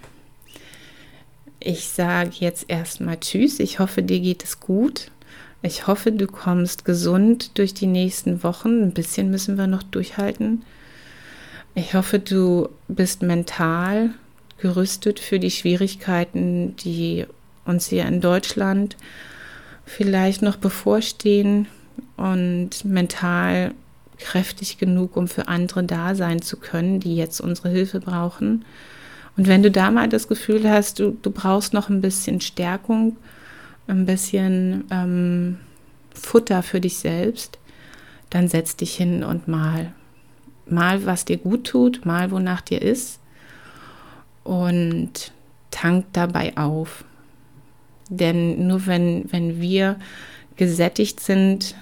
Ich 1.60 1.88
sage 1.88 2.32
jetzt 2.34 2.66
erstmal 2.68 3.20
Tschüss. 3.20 3.60
Ich 3.60 3.80
hoffe, 3.80 4.04
dir 4.04 4.20
geht 4.20 4.44
es 4.44 4.60
gut. 4.60 5.12
Ich 5.62 5.88
hoffe, 5.88 6.12
du 6.12 6.28
kommst 6.28 6.86
gesund 6.86 7.58
durch 7.58 7.74
die 7.74 7.88
nächsten 7.88 8.44
Wochen. 8.44 8.84
Ein 8.84 8.94
bisschen 8.94 9.32
müssen 9.32 9.58
wir 9.58 9.68
noch 9.68 9.84
durchhalten. 9.84 10.64
Ich 11.74 11.94
hoffe, 11.94 12.20
du 12.20 12.70
bist 12.88 13.22
mental 13.22 14.12
gerüstet 14.60 15.20
für 15.20 15.40
die 15.40 15.52
Schwierigkeiten, 15.52 16.76
die 16.78 17.26
uns 17.66 17.88
hier 17.88 18.06
in 18.06 18.22
Deutschland 18.22 18.98
vielleicht 19.86 20.42
noch 20.42 20.58
bevorstehen 20.58 21.68
und 22.18 22.84
mental 22.84 23.74
kräftig 24.20 24.78
genug, 24.78 25.16
um 25.16 25.28
für 25.28 25.48
andere 25.48 25.84
da 25.84 26.16
sein 26.16 26.42
zu 26.42 26.58
können, 26.58 27.00
die 27.00 27.16
jetzt 27.16 27.40
unsere 27.40 27.70
Hilfe 27.70 28.00
brauchen. 28.00 28.66
Und 29.36 29.48
wenn 29.48 29.62
du 29.62 29.70
da 29.70 29.92
mal 29.92 30.10
das 30.10 30.28
Gefühl 30.28 30.70
hast, 30.70 31.00
du, 31.00 31.12
du 31.22 31.30
brauchst 31.30 31.74
noch 31.74 31.90
ein 31.90 32.02
bisschen 32.02 32.42
Stärkung, 32.42 33.18
ein 33.88 34.06
bisschen 34.06 34.86
ähm, 34.90 35.58
Futter 36.14 36.64
für 36.64 36.82
dich 36.82 36.98
selbst, 36.98 37.60
dann 38.30 38.48
setz 38.48 38.76
dich 38.76 38.96
hin 38.96 39.24
und 39.24 39.48
mal. 39.48 39.94
Mal, 40.66 41.06
was 41.06 41.24
dir 41.24 41.38
gut 41.38 41.66
tut, 41.66 42.06
mal, 42.06 42.32
wonach 42.32 42.62
dir 42.62 42.82
ist. 42.82 43.20
Und 44.44 45.32
tank 45.72 46.06
dabei 46.14 46.58
auf. 46.58 47.06
Denn 48.10 48.68
nur 48.68 48.86
wenn, 48.86 49.32
wenn 49.32 49.62
wir 49.62 49.98
gesättigt 50.56 51.20
sind, 51.20 51.76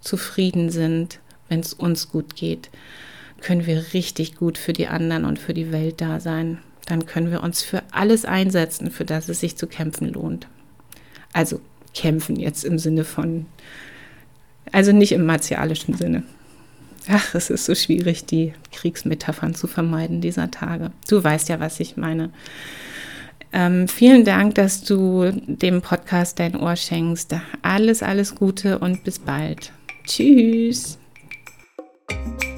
zufrieden 0.00 0.70
sind, 0.70 1.20
wenn 1.48 1.60
es 1.60 1.72
uns 1.72 2.08
gut 2.08 2.36
geht, 2.36 2.70
können 3.40 3.66
wir 3.66 3.92
richtig 3.92 4.36
gut 4.36 4.58
für 4.58 4.72
die 4.72 4.88
anderen 4.88 5.24
und 5.24 5.38
für 5.38 5.54
die 5.54 5.72
Welt 5.72 6.00
da 6.00 6.20
sein. 6.20 6.58
Dann 6.86 7.06
können 7.06 7.30
wir 7.30 7.42
uns 7.42 7.62
für 7.62 7.82
alles 7.90 8.24
einsetzen, 8.24 8.90
für 8.90 9.04
das 9.04 9.28
es 9.28 9.40
sich 9.40 9.56
zu 9.56 9.66
kämpfen 9.66 10.12
lohnt. 10.12 10.48
Also 11.32 11.60
kämpfen 11.94 12.36
jetzt 12.36 12.64
im 12.64 12.78
Sinne 12.78 13.04
von, 13.04 13.46
also 14.72 14.92
nicht 14.92 15.12
im 15.12 15.26
martialischen 15.26 15.94
Sinne. 15.94 16.22
Ach, 17.08 17.34
es 17.34 17.50
ist 17.50 17.66
so 17.66 17.74
schwierig, 17.74 18.24
die 18.24 18.54
Kriegsmetaphern 18.72 19.54
zu 19.54 19.66
vermeiden 19.66 20.20
dieser 20.20 20.50
Tage. 20.50 20.90
Du 21.08 21.22
weißt 21.22 21.48
ja, 21.48 21.60
was 21.60 21.80
ich 21.80 21.96
meine. 21.96 22.30
Ähm, 23.52 23.88
vielen 23.88 24.24
Dank, 24.24 24.54
dass 24.54 24.82
du 24.82 25.30
dem 25.46 25.82
Podcast 25.82 26.38
dein 26.38 26.56
Ohr 26.56 26.76
schenkst. 26.76 27.34
Alles, 27.62 28.02
alles 28.02 28.34
Gute 28.34 28.78
und 28.78 29.04
bis 29.04 29.18
bald. 29.18 29.70
Tschüss. 30.04 30.98
Bye. 32.08 32.53